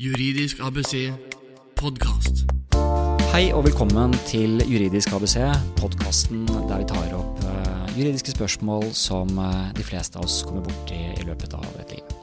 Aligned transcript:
Juridisk 0.00 0.62
ABC 0.64 1.10
podkast. 1.76 2.46
Hei 3.34 3.50
og 3.52 3.66
velkommen 3.66 4.14
til 4.24 4.62
Juridisk 4.64 5.12
ABC, 5.12 5.34
podkasten 5.76 6.46
der 6.48 6.80
vi 6.80 6.86
tar 6.88 7.12
opp 7.18 7.42
eh, 7.44 7.92
juridiske 7.98 8.32
spørsmål 8.32 8.86
som 8.96 9.28
eh, 9.36 9.68
de 9.76 9.84
fleste 9.84 10.16
av 10.16 10.24
oss 10.24 10.38
kommer 10.48 10.64
borti 10.64 10.96
i 10.96 11.26
løpet 11.28 11.52
av 11.58 11.68
et 11.82 11.92
liv. 11.92 12.16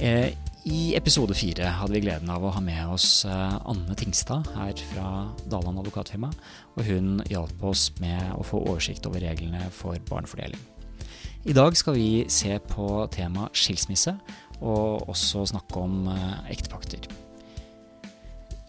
Eh, 0.00 0.32
I 0.64 0.80
episode 0.96 1.36
fire 1.36 1.74
hadde 1.76 1.92
vi 1.98 2.06
gleden 2.06 2.32
av 2.32 2.40
å 2.40 2.54
ha 2.56 2.64
med 2.64 2.96
oss 2.96 3.26
Anne 3.28 3.92
Tingstad 3.98 4.48
her 4.56 4.72
fra 4.94 5.08
Daland 5.52 5.84
advokatfirma, 5.84 6.32
og 6.78 6.88
hun 6.88 7.18
hjalp 7.28 7.68
oss 7.68 7.90
med 8.00 8.32
å 8.32 8.48
få 8.48 8.64
oversikt 8.64 9.04
over 9.12 9.20
reglene 9.20 9.68
for 9.76 10.00
barnefordeling. 10.08 10.70
I 11.44 11.52
dag 11.52 11.76
skal 11.76 11.96
vi 11.98 12.24
se 12.30 12.54
på 12.70 12.86
temaet 13.10 13.58
skilsmisse, 13.58 14.12
og 14.62 15.08
også 15.10 15.42
snakke 15.52 15.76
om 15.82 16.08
eh, 16.12 16.36
ektepakter. 16.54 17.02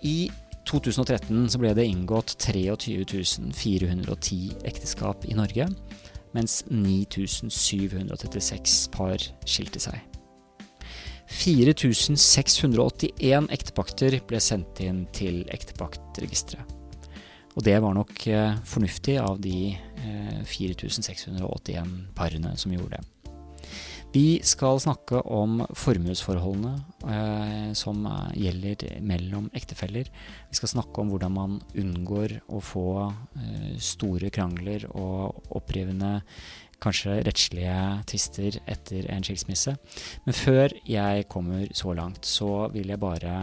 I 0.03 0.31
2013 0.67 1.49
så 1.52 1.57
ble 1.61 1.73
det 1.77 1.85
inngått 1.88 2.35
23 2.41 3.05
410 3.53 4.52
ekteskap 4.67 5.25
i 5.29 5.33
Norge, 5.38 5.66
mens 6.33 6.63
9736 6.71 8.89
par 8.93 9.17
skilte 9.45 9.79
seg. 9.83 9.99
4681 11.33 13.47
ektepakter 13.53 14.19
ble 14.27 14.39
sendt 14.44 14.80
inn 14.83 15.07
til 15.16 15.35
ektepaktregisteret. 15.53 16.66
Og 17.53 17.61
det 17.66 17.81
var 17.81 17.94
nok 17.94 18.27
eh, 18.27 18.55
fornuftig 18.66 19.17
av 19.21 19.39
de 19.41 19.77
eh, 19.77 20.44
4681 20.49 22.09
parene 22.17 22.57
som 22.57 22.71
gjorde 22.73 22.97
det. 22.97 23.03
Vi 24.13 24.38
skal 24.45 24.77
snakke 24.77 25.23
om 25.26 25.63
formuesforholdene 25.73 26.73
eh, 27.09 27.72
som 27.73 28.03
gjelder 28.38 28.99
mellom 29.02 29.48
ektefeller. 29.58 30.12
Vi 30.52 30.59
skal 30.59 30.70
snakke 30.76 31.02
om 31.02 31.09
hvordan 31.09 31.33
man 31.33 31.55
unngår 31.73 32.36
å 32.53 32.61
få 32.61 32.86
eh, 33.09 33.72
store 33.81 34.30
krangler 34.36 34.86
og 34.92 35.50
opprivende 35.58 36.20
kanskje 36.83 37.16
rettslige 37.25 37.80
tvister 38.09 38.59
etter 38.70 39.08
en 39.09 39.25
skilsmisse. 39.25 39.73
Men 40.27 40.38
før 40.38 40.77
jeg 40.86 41.27
kommer 41.31 41.73
så 41.73 41.95
langt, 41.98 42.27
så 42.27 42.67
vil 42.73 42.94
jeg 42.94 43.02
bare 43.02 43.33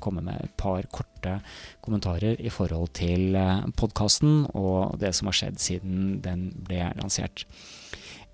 komme 0.00 0.24
med 0.24 0.40
et 0.40 0.56
par 0.56 0.88
korte 0.88 1.36
kommentarer 1.84 2.40
i 2.40 2.52
forhold 2.54 2.94
til 2.96 3.36
eh, 3.36 3.64
podkasten 3.76 4.46
og 4.54 4.96
det 5.04 5.12
som 5.18 5.28
har 5.28 5.42
skjedd 5.42 5.60
siden 5.68 6.20
den 6.24 6.48
ble 6.64 6.88
lansert. 6.96 7.44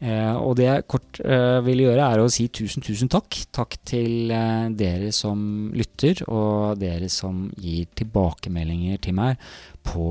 Eh, 0.00 0.36
og 0.40 0.54
det 0.56 0.64
jeg 0.64 0.84
kort 0.88 1.18
eh, 1.20 1.58
vil 1.66 1.82
gjøre, 1.84 2.06
er 2.06 2.22
å 2.22 2.30
si 2.32 2.46
tusen, 2.48 2.84
tusen 2.84 3.10
takk. 3.12 3.36
Takk 3.52 3.76
til 3.88 4.32
eh, 4.32 4.70
dere 4.72 5.10
som 5.12 5.42
lytter, 5.76 6.22
og 6.32 6.80
dere 6.80 7.10
som 7.12 7.48
gir 7.60 7.90
tilbakemeldinger 8.00 9.02
til 9.04 9.18
meg 9.20 9.36
på 9.84 10.06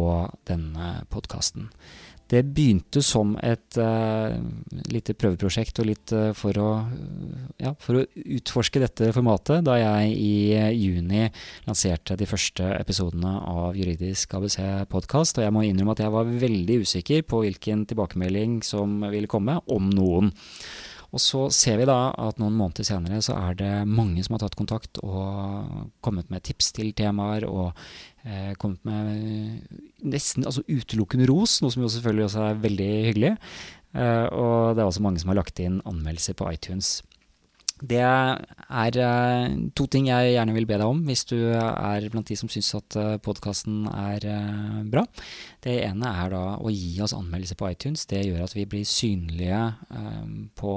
denne 0.49 0.99
podkasten. 1.09 1.71
Det 2.29 2.43
begynte 2.45 3.01
som 3.01 3.31
et 3.41 3.77
uh, 3.81 4.35
lite 4.93 5.15
prøveprosjekt 5.17 5.79
og 5.81 5.87
litt 5.89 6.13
uh, 6.13 6.29
for, 6.37 6.59
å, 6.61 6.67
ja, 7.57 7.71
for, 7.81 8.01
å, 8.01 8.25
utforske 8.37 8.81
dette 8.83 9.09
formatet, 9.15 9.63
da 9.65 9.79
jeg 9.79 10.11
i 10.13 10.35
uh, 10.53 10.67
juni 10.69 11.23
lanserte 11.65 12.17
de 12.19 12.27
første 12.29 12.67
episodene 12.77 13.33
av 13.49 13.79
Juridisk 13.79 14.37
ABC 14.37 14.59
podkast. 14.93 15.41
Og 15.41 15.47
jeg 15.47 15.55
må 15.55 15.65
innrømme 15.65 15.97
at 15.97 16.03
jeg 16.05 16.13
var 16.13 16.29
veldig 16.45 16.77
usikker 16.85 17.25
på 17.25 17.41
hvilken 17.47 17.87
tilbakemelding 17.89 18.61
som 18.67 19.01
ville 19.09 19.31
komme, 19.31 19.57
om 19.65 19.89
noen. 19.89 20.29
Og 21.09 21.21
så 21.21 21.47
ser 21.53 21.79
vi 21.79 21.87
da 21.89 22.11
at 22.13 22.37
noen 22.41 22.57
måneder 22.57 22.85
senere 22.85 23.21
så 23.25 23.33
er 23.39 23.57
det 23.57 23.71
mange 23.89 24.21
som 24.25 24.35
har 24.35 24.43
tatt 24.43 24.57
kontakt 24.59 24.99
og 25.01 25.87
kommet 26.05 26.29
med 26.29 26.45
tips 26.45 26.73
til 26.77 26.91
temaer 26.97 27.47
og 27.49 27.71
eh, 28.29 28.53
kommet 28.61 28.85
med 28.87 29.65
nesten 30.05 30.45
altså 30.45 30.63
utelukkende 30.69 31.27
ros, 31.29 31.59
noe 31.63 31.73
som 31.73 31.83
jo 31.83 31.91
selvfølgelig 31.91 32.29
også 32.29 32.47
er 32.47 32.63
veldig 32.63 32.89
hyggelig. 33.09 33.35
Eh, 33.97 34.25
og 34.29 34.75
det 34.77 34.83
er 34.83 34.87
også 34.87 35.05
mange 35.05 35.21
som 35.21 35.33
har 35.33 35.41
lagt 35.41 35.61
inn 35.63 35.81
anmeldelser 35.89 36.37
på 36.37 36.49
iTunes. 36.53 36.99
Det 37.79 38.01
er 38.03 38.95
uh, 38.99 39.45
to 39.71 39.85
ting 39.87 40.09
jeg 40.09 40.33
gjerne 40.33 40.51
vil 40.51 40.65
be 40.67 40.75
deg 40.75 40.83
om 40.91 40.97
hvis 41.07 41.21
du 41.29 41.37
er 41.55 42.09
blant 42.11 42.27
de 42.27 42.35
som 42.35 42.49
syns 42.51 42.73
at 42.75 42.97
uh, 42.99 43.13
podkasten 43.23 43.85
er 43.87 44.25
bra. 44.91 45.05
Det 45.63 45.77
ene 45.85 46.11
er 46.11 46.33
da 46.33 46.41
å 46.59 46.73
gi 46.73 46.99
oss 47.03 47.15
anmeldelse 47.15 47.55
på 47.55 47.69
iTunes. 47.71 48.03
Det 48.09 48.19
gjør 48.25 48.43
at 48.43 48.55
vi 48.57 48.65
blir 48.67 48.83
synlige 48.87 49.61
på, 50.59 50.73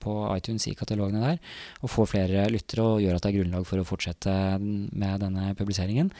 på, 0.00 0.14
iTunes 0.36 0.68
i 0.68 0.74
katalogene 0.78 1.20
der, 1.24 1.38
og 1.82 1.92
får 1.92 2.10
flere 2.14 2.48
lyttere 2.52 2.84
og 2.84 3.02
gjør 3.04 3.18
at 3.18 3.24
det 3.24 3.30
er 3.30 3.38
grunnlag 3.38 3.68
for 3.68 3.80
å 3.80 3.88
fortsette 3.88 4.34
med 4.60 5.24
denne 5.24 5.52
publiseringen. 5.58 6.12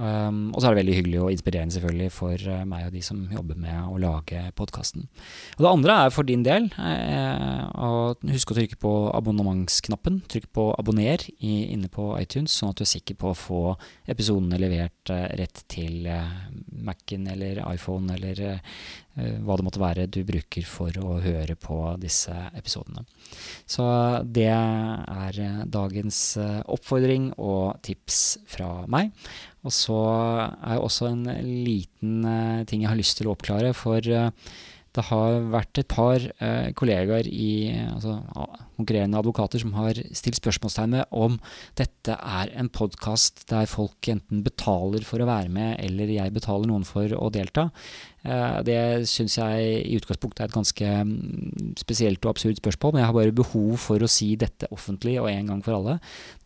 Um, 0.00 0.54
og 0.54 0.62
så 0.62 0.70
er 0.70 0.72
det 0.72 0.80
veldig 0.80 0.94
hyggelig 0.96 1.18
og 1.20 1.32
inspirerende 1.34 1.74
selvfølgelig 1.74 2.12
for 2.16 2.44
uh, 2.48 2.62
meg 2.64 2.86
og 2.86 2.94
de 2.94 3.02
som 3.04 3.18
jobber 3.28 3.58
med 3.60 3.90
å 3.92 3.98
lage 4.00 4.40
podkasten. 4.56 5.04
Og 5.58 5.66
det 5.66 5.68
andre 5.68 5.96
er 6.06 6.14
for 6.14 6.28
din 6.28 6.44
del 6.46 6.70
uh, 6.78 7.68
å 7.76 7.90
huske 8.30 8.54
å 8.54 8.56
trykke 8.56 8.80
på 8.80 8.92
abonnementsknappen. 9.12 10.22
Trykk 10.32 10.48
på 10.56 10.66
'abonner' 10.72 11.26
i, 11.36 11.68
inne 11.74 11.92
på 11.92 12.08
iTunes, 12.16 12.56
sånn 12.56 12.72
at 12.72 12.80
du 12.80 12.86
er 12.86 12.92
sikker 12.94 13.20
på 13.20 13.34
å 13.34 13.36
få 13.36 13.62
episodene 14.08 14.60
levert 14.62 15.12
uh, 15.12 15.28
rett 15.36 15.60
til 15.68 16.08
Mac-en 16.72 17.28
eller 17.28 17.60
iPhone 17.68 18.16
eller 18.16 18.62
hva 19.12 19.58
det 19.58 19.64
måtte 19.66 19.80
være 19.80 20.06
du 20.08 20.22
bruker 20.24 20.64
for 20.64 20.96
å 20.96 21.18
høre 21.20 21.52
på 21.60 21.76
disse 22.00 22.32
episodene. 22.56 23.04
Så 23.68 23.84
det 24.24 24.48
er 24.48 25.40
dagens 25.68 26.22
oppfordring 26.40 27.28
og 27.36 27.76
tips 27.84 28.22
fra 28.48 28.86
meg. 28.88 29.12
Og 29.62 29.74
så 29.74 29.98
er 30.58 30.80
også 30.80 31.10
en 31.12 31.26
liten 31.66 32.24
uh, 32.26 32.62
ting 32.66 32.82
jeg 32.82 32.90
har 32.90 32.98
lyst 32.98 33.18
til 33.18 33.30
å 33.30 33.36
oppklare. 33.36 33.70
For 33.78 34.02
uh, 34.02 34.30
det 34.96 35.04
har 35.08 35.38
vært 35.52 35.80
et 35.80 35.88
par 35.88 36.20
eh, 36.20 36.68
kollegaer 36.76 37.28
i 37.28 37.72
altså, 37.94 38.18
konkurrerende 38.76 39.20
advokater 39.20 39.62
som 39.62 39.72
har 39.78 39.96
stilt 40.12 40.36
spørsmålstegn 40.36 40.98
ved 40.98 41.16
om 41.16 41.38
dette 41.80 42.16
er 42.16 42.52
en 42.60 42.68
podkast 42.72 43.46
der 43.50 43.70
folk 43.70 44.10
enten 44.12 44.42
betaler 44.44 45.06
for 45.08 45.22
å 45.22 45.28
være 45.28 45.52
med, 45.52 45.78
eller 45.80 46.12
jeg 46.12 46.34
betaler 46.34 46.68
noen 46.68 46.84
for 46.88 47.14
å 47.16 47.30
delta. 47.32 47.70
Det 48.22 49.08
syns 49.10 49.34
jeg 49.40 49.70
i 49.82 49.96
utgangspunktet 49.98 50.44
er 50.44 50.50
et 50.50 50.54
ganske 50.54 50.90
mm, 51.08 51.72
spesielt 51.80 52.22
og 52.22 52.34
absurd 52.34 52.60
spørsmål, 52.60 52.94
men 52.94 53.02
jeg 53.02 53.10
har 53.10 53.16
bare 53.16 53.34
behov 53.40 53.72
for 53.82 54.04
å 54.04 54.10
si 54.10 54.34
dette 54.38 54.68
offentlig 54.74 55.16
og 55.22 55.30
en 55.32 55.50
gang 55.54 55.64
for 55.64 55.78
alle. 55.78 55.96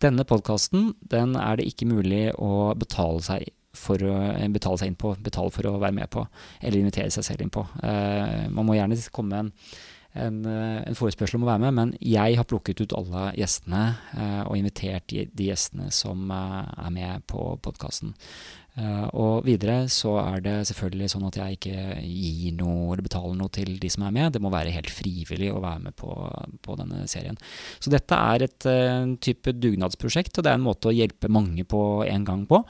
Denne 0.02 0.24
podkasten 0.28 0.94
den 1.12 1.36
er 1.40 1.58
det 1.58 1.68
ikke 1.68 1.90
mulig 1.90 2.30
å 2.40 2.72
betale 2.78 3.20
seg 3.26 3.50
for 3.78 4.02
å 4.02 4.14
betale 4.54 4.80
seg 4.80 4.92
inn 4.92 5.00
på, 5.00 5.14
betale 5.22 5.52
for 5.54 5.68
å 5.70 5.76
være 5.78 5.96
med 5.96 6.10
på, 6.12 6.24
eller 6.60 6.80
invitere 6.80 7.12
seg 7.14 7.26
selv 7.26 7.44
inn 7.44 7.52
på. 7.54 7.66
man 7.82 8.66
må 8.66 8.76
gjerne 8.78 8.98
komme 9.12 9.30
med 9.34 9.44
en 9.44 9.52
en, 10.16 10.44
en, 10.46 10.96
forespørsel 10.96 11.38
om 11.38 11.46
å 11.46 11.50
være 11.50 11.62
med, 11.66 11.76
men 11.76 11.94
jeg 12.00 12.36
har 12.38 12.48
plukket 12.48 12.82
ut 12.84 12.94
alle 12.96 13.30
gjestene 13.36 13.82
eh, 14.16 14.42
og 14.46 14.56
invitert 14.58 15.08
de, 15.12 15.26
de, 15.32 15.50
gjestene 15.50 15.90
som 15.94 16.30
eh, 16.32 16.62
er 16.86 16.94
med 16.94 17.26
på 17.30 17.50
podkasten. 17.64 18.14
Uh, 18.76 19.06
og 19.16 19.46
videre 19.46 19.86
så 19.88 20.10
er 20.20 20.42
det 20.44 20.54
selvfølgelig 20.68 21.06
sånn 21.08 21.22
at 21.30 21.38
jeg 21.40 21.56
ikke 21.56 21.84
gir 22.04 22.56
noe 22.58 22.90
eller 22.90 23.06
betaler 23.06 23.38
noe 23.38 23.48
til 23.48 23.70
de 23.80 23.88
som 23.88 24.04
er 24.04 24.12
med. 24.12 24.34
Det 24.34 24.42
må 24.44 24.50
være 24.52 24.74
helt 24.74 24.92
frivillig 24.92 25.48
å 25.48 25.62
være 25.64 25.80
med 25.86 25.96
på, 25.96 26.12
på 26.60 26.76
denne 26.76 27.06
serien. 27.08 27.40
Så 27.80 27.88
dette 27.94 28.18
er 28.34 28.44
et 28.44 28.68
uh, 28.68 29.14
type 29.24 29.54
dugnadsprosjekt, 29.56 30.36
og 30.36 30.44
det 30.44 30.52
er 30.52 30.60
en 30.60 30.66
måte 30.66 30.90
å 30.90 30.94
hjelpe 30.96 31.32
mange 31.32 31.64
på 31.64 31.80
en 32.04 32.28
gang 32.28 32.44
på. 32.50 32.60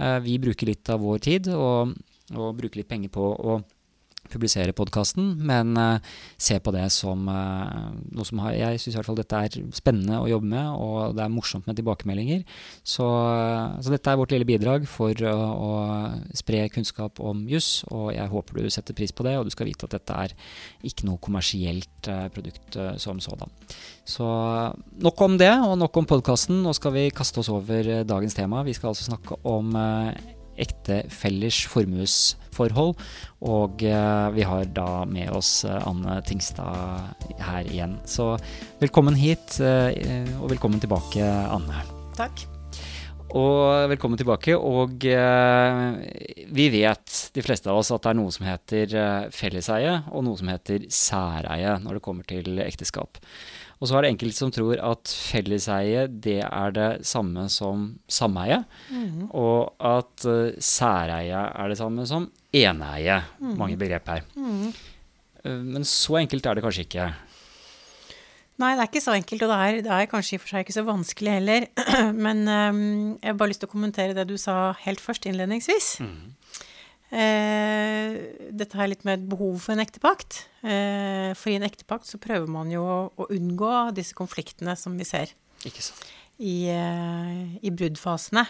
Uh, 0.00 0.16
vi 0.24 0.38
bruker 0.40 0.70
litt 0.70 0.88
av 0.88 1.02
vår 1.04 1.18
tid 1.20 1.50
og, 1.52 1.92
og 2.32 2.54
bruker 2.56 2.80
litt 2.80 2.88
penger 2.88 3.12
på 3.12 3.26
å 3.36 3.58
publisere 4.30 4.74
podkasten, 4.76 5.34
men 5.46 5.74
uh, 5.78 5.98
se 6.40 6.56
på 6.62 6.72
det 6.74 6.86
som 6.94 7.28
uh, 7.28 7.90
noe 8.14 8.26
som 8.26 8.40
har 8.44 8.56
Jeg 8.56 8.80
syns 8.80 8.94
i 8.94 8.98
hvert 8.98 9.10
fall 9.10 9.18
dette 9.18 9.40
er 9.40 9.58
spennende 9.76 10.20
å 10.20 10.28
jobbe 10.30 10.50
med, 10.52 10.70
og 10.72 11.16
det 11.18 11.24
er 11.24 11.32
morsomt 11.32 11.68
med 11.68 11.78
tilbakemeldinger. 11.78 12.44
Så, 12.82 13.06
uh, 13.06 13.76
så 13.82 13.94
dette 13.94 14.12
er 14.12 14.20
vårt 14.20 14.34
lille 14.34 14.48
bidrag 14.48 14.88
for 14.90 15.14
å 15.20 15.70
spre 16.36 16.64
kunnskap 16.72 17.20
om 17.22 17.44
juss, 17.50 17.84
og 17.90 18.10
jeg 18.16 18.30
håper 18.32 18.60
du 18.60 18.72
setter 18.72 18.96
pris 18.96 19.14
på 19.14 19.26
det, 19.26 19.36
og 19.38 19.46
du 19.48 19.54
skal 19.54 19.70
vite 19.70 19.88
at 19.88 19.98
dette 19.98 20.18
er 20.26 20.34
ikke 20.86 21.08
noe 21.08 21.20
kommersielt 21.22 22.10
produkt 22.34 22.78
som 23.02 23.18
sådan. 23.20 23.50
Så 24.08 24.26
nok 25.04 25.20
om 25.26 25.36
det, 25.40 25.52
og 25.52 25.76
nok 25.78 26.00
om 26.00 26.08
podkasten. 26.08 26.62
Nå 26.64 26.72
skal 26.76 26.94
vi 26.96 27.08
kaste 27.14 27.42
oss 27.42 27.50
over 27.52 27.92
dagens 28.08 28.36
tema. 28.38 28.64
Vi 28.66 28.74
skal 28.76 28.92
altså 28.92 29.10
snakke 29.10 29.40
om 29.48 29.76
ektefellers 30.60 31.62
formuesforhold. 31.70 32.94
Og 33.46 33.84
eh, 33.86 34.28
vi 34.36 34.46
har 34.46 34.68
da 34.76 35.04
med 35.08 35.32
oss 35.36 35.64
eh, 35.64 35.88
Anne 35.88 36.20
Tingstad 36.26 37.40
her 37.40 37.66
igjen. 37.66 37.98
Så 38.08 38.34
velkommen 38.82 39.18
hit, 39.18 39.58
eh, 39.64 40.28
og 40.40 40.50
velkommen 40.52 40.82
tilbake, 40.82 41.24
Anne. 41.24 41.84
Takk. 42.18 42.46
Og 43.30 43.86
velkommen 43.92 44.18
tilbake. 44.18 44.56
Og 44.58 45.04
vi 45.06 46.64
vet, 46.74 47.18
de 47.30 47.44
fleste 47.46 47.70
av 47.70 47.78
oss, 47.78 47.92
at 47.94 48.02
det 48.02 48.10
er 48.10 48.18
noe 48.18 48.34
som 48.34 48.48
heter 48.48 48.96
felleseie, 49.30 49.92
og 50.10 50.24
noe 50.26 50.40
som 50.40 50.50
heter 50.50 50.88
særeie 50.90 51.76
når 51.84 52.00
det 52.00 52.02
kommer 52.02 52.26
til 52.26 52.58
ekteskap. 52.64 53.22
Og 53.80 53.88
så 53.88 53.96
er 53.96 54.04
det 54.04 54.10
enkelte 54.12 54.36
som 54.36 54.50
tror 54.52 54.76
at 54.84 55.08
felleseie 55.30 56.02
det 56.12 56.42
er 56.44 56.74
det 56.76 56.88
samme 57.08 57.46
som 57.48 57.86
sameie, 58.12 58.58
Mm. 58.92 59.30
og 59.32 59.72
at 59.80 60.26
uh, 60.28 60.52
særeie 60.60 61.40
er 61.48 61.68
det 61.72 61.78
samme 61.80 62.04
som 62.06 62.26
eneie. 62.52 63.22
Mm. 63.40 63.56
Mange 63.56 63.78
begrep 63.80 64.06
her. 64.12 64.20
Uh, 64.36 65.62
men 65.64 65.84
så 65.88 66.18
enkelt 66.20 66.44
er 66.44 66.54
det 66.58 66.64
kanskje 66.66 66.84
ikke. 66.84 67.08
Nei, 68.60 68.74
det 68.76 68.82
er 68.84 68.90
ikke 68.90 69.00
så 69.00 69.14
enkelt, 69.16 69.42
og 69.46 69.48
det 69.48 69.56
er, 69.56 69.78
det 69.86 69.92
er 69.96 70.08
kanskje 70.10 70.34
i 70.34 70.36
og 70.36 70.42
for 70.44 70.52
seg 70.52 70.66
ikke 70.66 70.76
så 70.76 70.82
vanskelig 70.84 71.32
heller. 71.38 71.64
Men 72.26 72.42
um, 72.44 72.82
jeg 73.16 73.30
har 73.30 73.38
bare 73.40 73.48
lyst 73.54 73.62
til 73.64 73.70
å 73.70 73.72
kommentere 73.72 74.12
det 74.18 74.26
du 74.28 74.34
sa 74.36 74.74
helt 74.84 75.00
først 75.00 75.24
innledningsvis. 75.30 75.94
Eh, 77.10 78.14
dette 78.54 78.78
her 78.78 78.90
litt 78.92 79.02
med 79.06 79.18
et 79.18 79.26
behov 79.32 79.58
for 79.64 79.74
en 79.74 79.82
ektepakt. 79.82 80.44
Eh, 80.62 81.32
for 81.34 81.50
i 81.50 81.58
en 81.58 81.66
ektepakt 81.66 82.06
så 82.06 82.20
prøver 82.22 82.50
man 82.50 82.70
jo 82.70 82.84
å, 82.86 82.98
å 83.10 83.28
unngå 83.34 83.74
disse 83.96 84.14
konfliktene 84.18 84.76
som 84.78 84.94
vi 84.98 85.08
ser 85.08 85.34
i, 86.38 86.54
eh, 86.70 87.42
i 87.66 87.74
bruddfasene. 87.74 88.46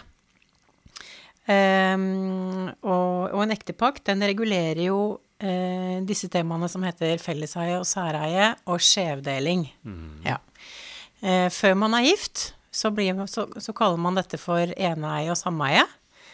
Ehm, 1.49 2.69
og, 2.85 3.33
og 3.33 3.41
en 3.43 3.53
ektepakt, 3.55 4.05
den 4.11 4.21
regulerer 4.29 4.83
jo 4.85 4.99
eh, 5.41 5.97
disse 6.05 6.29
temaene 6.31 6.69
som 6.71 6.85
heter 6.85 7.17
felleseie 7.21 7.79
og 7.79 7.87
særeie 7.89 8.53
og 8.69 8.81
skjevdeling. 8.85 9.65
Ja. 10.27 10.37
Eh, 11.21 11.47
før 11.53 11.77
man 11.81 11.97
er 11.97 12.05
gift, 12.11 12.51
så, 12.71 12.93
blir, 12.93 13.17
så, 13.27 13.47
så 13.59 13.73
kaller 13.75 13.99
man 13.99 14.15
dette 14.19 14.39
for 14.39 14.71
eneeie 14.77 15.33
og 15.33 15.39
sameie. 15.39 15.83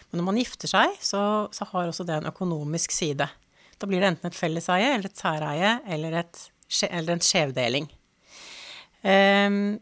Men 0.09 0.21
når 0.21 0.27
man 0.29 0.39
gifter 0.39 0.71
seg, 0.71 0.95
så, 1.03 1.21
så 1.51 1.67
har 1.71 1.89
også 1.89 2.05
det 2.07 2.21
en 2.21 2.29
økonomisk 2.29 2.93
side. 2.95 3.27
Da 3.77 3.89
blir 3.89 4.01
det 4.01 4.13
enten 4.13 4.29
et 4.29 4.37
felleseie 4.37 4.93
eller 4.93 5.09
et 5.09 5.19
særeie 5.19 5.73
eller, 5.93 6.21
et, 6.23 6.43
eller 6.89 7.17
en 7.17 7.23
skjevdeling. 7.23 7.89
Um, 9.03 9.77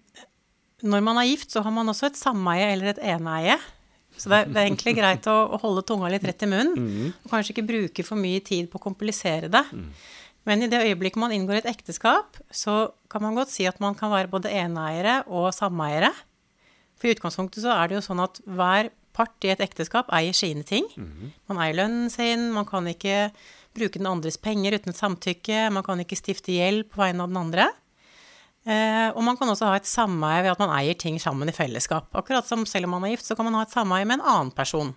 når 0.86 1.06
man 1.06 1.22
er 1.22 1.30
gift, 1.30 1.54
så 1.54 1.64
har 1.66 1.74
man 1.74 1.90
også 1.90 2.10
et 2.10 2.20
sameie 2.20 2.68
eller 2.74 2.92
et 2.92 3.02
eneeie. 3.16 3.56
Så 4.16 4.32
det 4.32 4.38
er, 4.38 4.52
det 4.52 4.60
er 4.60 4.68
egentlig 4.70 4.96
greit 5.02 5.30
å, 5.32 5.38
å 5.56 5.62
holde 5.62 5.86
tunga 5.88 6.12
litt 6.12 6.26
rett 6.28 6.46
i 6.46 6.50
munnen, 6.52 7.10
og 7.24 7.32
kanskje 7.32 7.56
ikke 7.56 7.68
bruke 7.68 8.06
for 8.08 8.20
mye 8.20 8.44
tid 8.46 8.70
på 8.72 8.80
å 8.80 8.86
komplisere 8.86 9.50
det. 9.52 9.64
Men 10.46 10.62
i 10.62 10.70
det 10.70 10.84
øyeblikket 10.86 11.20
man 11.20 11.34
inngår 11.34 11.64
et 11.64 11.72
ekteskap, 11.72 12.38
så 12.54 12.92
kan 13.12 13.24
man 13.26 13.38
godt 13.38 13.52
si 13.54 13.66
at 13.66 13.82
man 13.82 13.98
kan 13.98 14.14
være 14.14 14.30
både 14.32 14.52
eneeiere 14.54 15.24
og 15.26 15.50
sameiere. 15.58 16.12
For 17.00 17.10
i 17.10 17.16
utgangspunktet 17.16 17.64
så 17.64 17.74
er 17.74 17.90
det 17.90 17.98
jo 17.98 18.06
sånn 18.06 18.22
at 18.24 18.40
hver 18.46 18.92
part 19.16 19.48
i 19.48 19.54
et 19.54 19.64
ekteskap 19.64 20.12
eier 20.16 20.36
sine 20.36 20.66
ting. 20.68 20.86
Man 21.48 21.62
eier 21.64 21.78
lønnen 21.80 22.12
sin, 22.14 22.50
man 22.56 22.68
kan 22.70 22.86
ikke 22.92 23.30
bruke 23.76 24.00
den 24.00 24.08
andres 24.12 24.38
penger 24.40 24.76
uten 24.78 24.96
samtykke, 24.96 25.70
man 25.76 25.84
kan 25.84 26.00
ikke 26.04 26.20
stifte 26.20 26.54
gjeld 26.56 26.86
på 26.92 27.02
vegne 27.02 27.24
av 27.26 27.32
den 27.32 27.42
andre. 27.42 27.70
Eh, 28.66 29.10
og 29.14 29.22
man 29.24 29.38
kan 29.38 29.50
også 29.52 29.68
ha 29.70 29.76
et 29.78 29.86
sameie 29.86 30.42
ved 30.42 30.56
at 30.56 30.62
man 30.64 30.72
eier 30.80 30.96
ting 30.98 31.20
sammen 31.22 31.52
i 31.52 31.54
fellesskap. 31.54 32.08
Akkurat 32.18 32.48
som 32.50 32.64
selv 32.66 32.88
om 32.88 32.96
man 32.98 33.04
er 33.06 33.14
gift, 33.14 33.28
så 33.28 33.36
kan 33.38 33.46
man 33.46 33.54
ha 33.60 33.66
et 33.68 33.74
sameie 33.76 34.08
med 34.10 34.20
en 34.20 34.26
annen 34.26 34.54
person. 34.58 34.94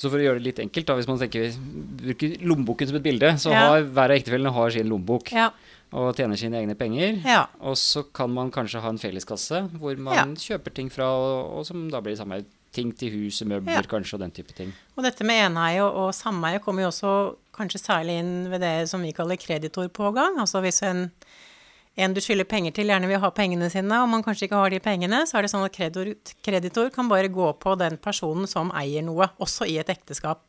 Så 0.00 0.08
for 0.08 0.16
å 0.16 0.22
gjøre 0.24 0.40
det 0.40 0.46
litt 0.46 0.60
enkelt, 0.62 0.86
da, 0.88 0.94
hvis 0.96 1.08
man 1.10 1.18
tenker, 1.20 1.50
bruker 2.00 2.38
lommeboken 2.48 2.88
som 2.88 2.96
et 2.96 3.04
bilde, 3.04 3.34
så 3.42 3.50
Ja. 3.52 3.66
har 3.68 3.82
hver 3.84 4.14
av 4.14 4.16
ektefellene 4.16 4.52
har 4.56 4.70
sin 4.72 4.88
lommebok 4.88 5.28
Ja. 5.32 5.50
og 5.92 6.16
tjener 6.16 6.38
sine 6.40 6.56
egne 6.56 6.74
penger. 6.74 7.20
Ja. 7.22 7.48
Og 7.60 7.76
så 7.76 8.06
kan 8.10 8.30
man 8.32 8.50
kanskje 8.50 8.80
ha 8.80 8.88
en 8.88 8.96
felleskasse 8.96 9.68
hvor 9.76 9.98
man 9.98 10.36
kjøper 10.36 10.72
ting 10.72 10.88
fra, 10.88 11.04
og, 11.04 11.58
og 11.58 11.66
som 11.66 11.90
da 11.90 12.00
blir 12.00 12.16
samme 12.16 12.46
ting 12.72 12.92
til 12.96 13.10
huset, 13.10 13.48
møbler 13.50 13.80
Ja. 13.80 13.82
kanskje, 13.82 14.14
og 14.14 14.20
den 14.20 14.30
type 14.30 14.52
ting. 14.54 14.72
Og 14.96 15.04
dette 15.04 15.24
med 15.26 15.50
eneie 15.50 15.82
og, 15.82 15.94
og 15.96 16.14
sameie 16.14 16.60
kommer 16.62 16.82
jo 16.82 16.88
også 16.92 17.36
kanskje 17.56 17.80
særlig 17.82 18.18
inn 18.22 18.50
ved 18.50 18.60
det 18.60 18.88
som 18.88 19.02
vi 19.02 19.12
kaller 19.12 19.36
kreditorpågang. 19.36 20.38
Altså 20.38 20.60
hvis 20.62 20.82
en, 20.86 21.10
en 21.96 22.14
du 22.14 22.20
skylder 22.20 22.44
penger 22.48 22.72
til, 22.72 22.86
gjerne 22.86 23.08
vil 23.10 23.18
ha 23.20 23.30
pengene 23.30 23.70
sine, 23.70 24.02
og 24.02 24.08
man 24.08 24.22
kanskje 24.22 24.46
ikke 24.46 24.60
har 24.60 24.70
de 24.70 24.78
pengene, 24.80 25.24
så 25.26 25.38
er 25.38 25.42
det 25.42 25.50
sånn 25.52 25.66
at 25.66 25.74
kreditor, 25.74 26.12
kreditor 26.46 26.90
kan 26.94 27.08
bare 27.10 27.28
gå 27.28 27.50
på 27.58 27.74
den 27.78 27.98
personen 27.98 28.46
som 28.46 28.70
eier 28.72 29.02
noe, 29.02 29.28
også 29.42 29.66
i 29.68 29.78
et 29.82 29.90
ekteskap. 29.90 30.46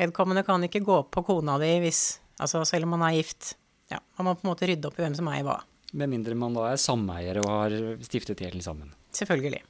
Vedkommende 0.00 0.42
kan 0.46 0.64
ikke 0.66 0.82
gå 0.82 1.02
på 1.12 1.22
kona 1.24 1.58
di 1.62 1.76
hvis 1.84 2.18
Altså 2.42 2.64
selv 2.66 2.82
om 2.88 2.96
man 2.96 3.02
er 3.06 3.14
gift. 3.14 3.52
Ja, 3.92 4.00
man 4.18 4.26
må 4.26 4.32
på 4.34 4.42
en 4.42 4.50
måte 4.50 4.66
rydde 4.66 4.88
opp 4.88 4.96
i 4.98 5.04
hvem 5.04 5.14
som 5.14 5.28
eier 5.30 5.44
hva. 5.46 5.60
Med 5.94 6.10
mindre 6.10 6.34
man 6.34 6.56
da 6.56 6.64
er 6.72 6.80
sameiere 6.82 7.44
og 7.44 7.46
har 7.46 7.74
stiftet 8.02 8.40
gjelden 8.42 8.64
sammen. 8.64 8.88
Selvfølgelig. 9.14 9.60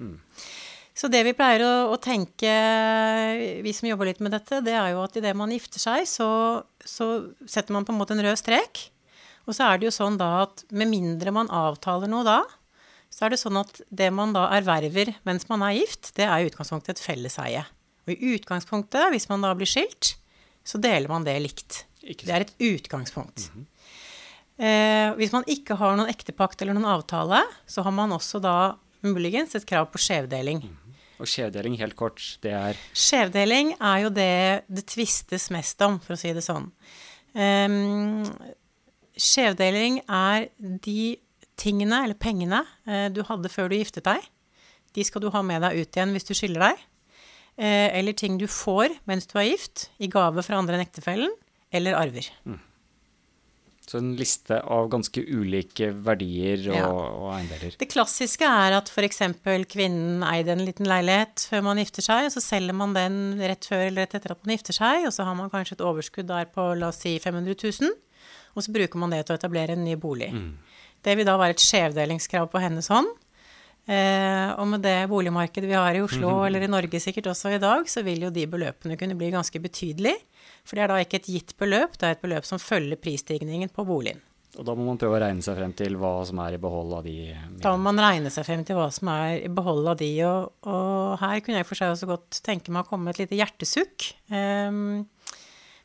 Så 0.94 1.10
det 1.10 1.24
vi 1.26 1.34
pleier 1.34 1.64
å, 1.66 1.72
å 1.90 1.98
tenke, 1.98 2.50
vi 3.66 3.72
som 3.74 3.88
jobber 3.88 4.12
litt 4.12 4.20
med 4.22 4.30
dette, 4.36 4.60
det 4.62 4.76
er 4.78 4.92
jo 4.92 5.02
at 5.02 5.16
idet 5.18 5.32
man 5.34 5.50
gifter 5.50 5.82
seg, 5.82 6.04
så, 6.06 6.28
så 6.86 7.08
setter 7.50 7.74
man 7.74 7.86
på 7.86 7.90
en 7.90 7.98
måte 7.98 8.14
en 8.14 8.22
rød 8.22 8.38
strek. 8.38 8.84
Og 9.44 9.56
så 9.56 9.66
er 9.66 9.80
det 9.80 9.88
jo 9.88 9.94
sånn 9.96 10.18
da 10.20 10.44
at 10.44 10.62
med 10.72 10.92
mindre 10.92 11.34
man 11.34 11.50
avtaler 11.52 12.10
noe 12.10 12.22
da, 12.26 12.38
så 13.14 13.26
er 13.26 13.34
det 13.34 13.40
sånn 13.42 13.58
at 13.60 13.80
det 13.94 14.08
man 14.14 14.32
da 14.34 14.48
erverver 14.56 15.12
mens 15.26 15.48
man 15.50 15.62
er 15.66 15.76
gift, 15.80 16.12
det 16.16 16.26
er 16.26 16.42
i 16.42 16.48
utgangspunktet 16.48 16.96
et 16.96 17.02
felleseie. 17.02 17.64
Og 18.06 18.14
i 18.14 18.34
utgangspunktet, 18.36 19.10
hvis 19.14 19.28
man 19.30 19.44
da 19.44 19.52
blir 19.56 19.70
skilt, 19.70 20.14
så 20.64 20.80
deler 20.82 21.10
man 21.10 21.26
det 21.26 21.36
likt. 21.42 21.84
Det 22.02 22.30
er 22.30 22.46
et 22.46 22.54
utgangspunkt. 22.62 23.50
eh, 24.58 25.10
hvis 25.18 25.34
man 25.34 25.46
ikke 25.50 25.76
har 25.80 25.98
noen 25.98 26.10
ektepakt 26.12 26.62
eller 26.62 26.76
noen 26.76 26.90
avtale, 26.96 27.42
så 27.66 27.84
har 27.86 27.94
man 27.94 28.12
også 28.14 28.40
da 28.44 28.76
muligens 29.04 29.54
et 29.54 29.66
krav 29.68 29.90
på 29.92 30.00
skjevdeling. 30.00 30.64
Og 31.22 31.30
skjevdeling, 31.30 31.76
helt 31.78 31.96
kort, 31.98 32.22
det 32.42 32.52
er 32.58 32.78
Skjevdeling 32.96 33.74
er 33.78 33.98
jo 34.02 34.10
det 34.14 34.64
det 34.66 34.86
tvistes 34.90 35.50
mest 35.54 35.80
om, 35.86 36.00
for 36.02 36.16
å 36.16 36.20
si 36.20 36.32
det 36.34 36.42
sånn. 36.44 36.70
Um, 37.34 38.24
skjevdeling 39.18 40.00
er 40.10 40.48
de 40.58 41.14
tingene, 41.60 42.02
eller 42.04 42.18
pengene, 42.18 42.64
eh, 42.86 43.06
du 43.14 43.22
hadde 43.26 43.50
før 43.52 43.70
du 43.70 43.76
giftet 43.78 44.06
deg. 44.08 44.26
De 44.94 45.04
skal 45.06 45.22
du 45.22 45.30
ha 45.30 45.42
med 45.42 45.62
deg 45.62 45.80
ut 45.80 45.96
igjen 45.96 46.14
hvis 46.14 46.26
du 46.26 46.34
skiller 46.34 46.68
deg. 46.68 46.84
Eh, 47.54 47.88
eller 47.94 48.16
ting 48.18 48.38
du 48.38 48.48
får 48.50 48.96
mens 49.06 49.28
du 49.30 49.38
er 49.38 49.52
gift, 49.52 49.88
i 50.02 50.10
gave 50.10 50.42
fra 50.42 50.58
andre 50.58 50.78
enn 50.78 50.86
ektefellen, 50.86 51.34
eller 51.74 51.98
arver. 51.98 52.30
Så 53.90 53.98
en 54.00 54.12
liste 54.16 54.56
av 54.62 54.88
ganske 54.92 55.22
ulike 55.26 55.90
verdier 56.06 56.62
og, 56.70 56.76
Ja. 56.76 56.88
og 56.90 57.28
eiendeler. 57.36 57.76
Det 57.78 57.88
klassiske 57.92 58.44
er 58.48 58.76
at 58.78 58.88
f.eks. 58.92 59.18
kvinnen 59.70 60.22
eide 60.26 60.52
en 60.54 60.64
liten 60.64 60.86
leilighet 60.88 61.46
før 61.50 61.62
man 61.62 61.78
gifter 61.82 62.02
seg, 62.06 62.26
og 62.28 62.32
så 62.36 62.40
selger 62.44 62.74
man 62.74 62.94
den 62.96 63.38
rett 63.40 63.64
før 63.68 63.86
eller 63.88 64.02
rett 64.06 64.14
etter 64.20 64.32
at 64.36 64.44
man 64.46 64.56
gifter 64.56 64.72
seg, 64.76 65.06
og 65.06 65.12
så 65.12 65.24
har 65.28 65.34
man 65.38 65.50
kanskje 65.52 65.76
et 65.78 65.84
overskudd 65.84 66.26
der 66.30 66.46
på 66.54 66.70
la 66.78 66.88
oss 66.88 67.02
si 67.04 67.18
500 67.18 67.54
000, 67.80 67.92
og 68.54 68.62
så 68.62 68.72
bruker 68.72 68.98
man 69.02 69.10
det 69.10 69.24
til 69.26 69.34
å 69.36 69.38
etablere 69.40 69.72
en 69.76 69.84
ny 69.84 69.96
bolig. 69.96 70.30
Det 71.04 71.16
vil 71.18 71.26
da 71.26 71.36
være 71.36 71.56
et 71.58 71.60
skjevdelingskrav 71.64 72.48
på 72.52 72.60
hennes 72.62 72.88
hånd. 72.88 73.08
Eh, 73.84 74.50
og 74.56 74.68
med 74.70 74.80
det 74.80 74.96
boligmarkedet 75.10 75.68
vi 75.68 75.76
har 75.76 75.96
i 75.96 76.00
Oslo, 76.04 76.38
eller 76.46 76.64
i 76.64 76.70
Norge 76.72 77.00
sikkert 77.02 77.28
også 77.34 77.52
i 77.52 77.60
dag, 77.60 77.84
så 77.90 78.00
vil 78.06 78.24
jo 78.24 78.32
de 78.32 78.46
beløpene 78.48 78.96
kunne 79.00 79.16
bli 79.18 79.32
ganske 79.34 79.60
betydelige. 79.60 80.22
For 80.64 80.76
det 80.76 80.86
er 80.86 80.92
da 80.92 81.00
ikke 81.04 81.20
et 81.20 81.28
gitt 81.28 81.52
beløp, 81.60 81.98
det 82.00 82.08
er 82.08 82.16
et 82.16 82.22
beløp 82.24 82.48
som 82.48 82.62
følger 82.62 83.00
prisstigningen 83.00 83.72
på 83.74 83.84
boligen. 83.84 84.22
Og 84.54 84.62
da 84.68 84.74
må 84.78 84.84
man 84.86 84.98
prøve 85.00 85.18
å 85.18 85.22
regne 85.24 85.42
seg 85.42 85.56
frem 85.58 85.72
til 85.76 85.96
hva 85.98 86.12
som 86.28 86.38
er 86.44 86.54
i 86.54 86.60
behold 86.62 86.92
av 86.94 87.06
de 87.06 87.16
Da 87.64 87.72
må 87.74 87.88
man 87.88 87.98
regne 87.98 88.30
seg 88.30 88.46
frem 88.46 88.62
til 88.66 88.78
hva 88.78 88.86
som 88.94 89.10
er 89.10 89.40
i 89.42 89.50
behold 89.50 89.88
av 89.90 89.98
de, 89.98 90.10
og, 90.28 90.52
og 90.70 91.16
her 91.20 91.42
kunne 91.42 91.58
jeg 91.58 91.68
for 91.68 91.80
seg 91.80 91.90
også 91.90 92.08
godt 92.12 92.38
tenke 92.46 92.72
meg 92.72 92.84
å 92.84 92.88
komme 92.88 93.08
med 93.08 93.16
et 93.16 93.24
lite 93.24 93.40
hjertesukk. 93.40 94.06
Um, 94.30 95.08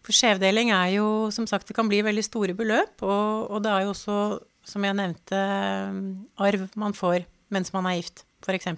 for 0.06 0.16
skjevdeling 0.16 0.70
er 0.76 0.94
jo, 1.00 1.08
som 1.34 1.50
sagt, 1.50 1.68
det 1.68 1.76
kan 1.78 1.90
bli 1.90 2.04
veldig 2.06 2.24
store 2.26 2.56
beløp, 2.58 3.02
og, 3.02 3.50
og 3.50 3.66
det 3.66 3.74
er 3.74 3.88
jo 3.88 3.96
også, 3.96 4.20
som 4.70 4.86
jeg 4.86 4.98
nevnte, 5.02 5.42
arv 6.46 6.70
man 6.80 6.96
får 6.98 7.26
mens 7.54 7.74
man 7.76 7.88
er 7.90 8.00
gift, 8.00 8.26
f.eks. 8.46 8.72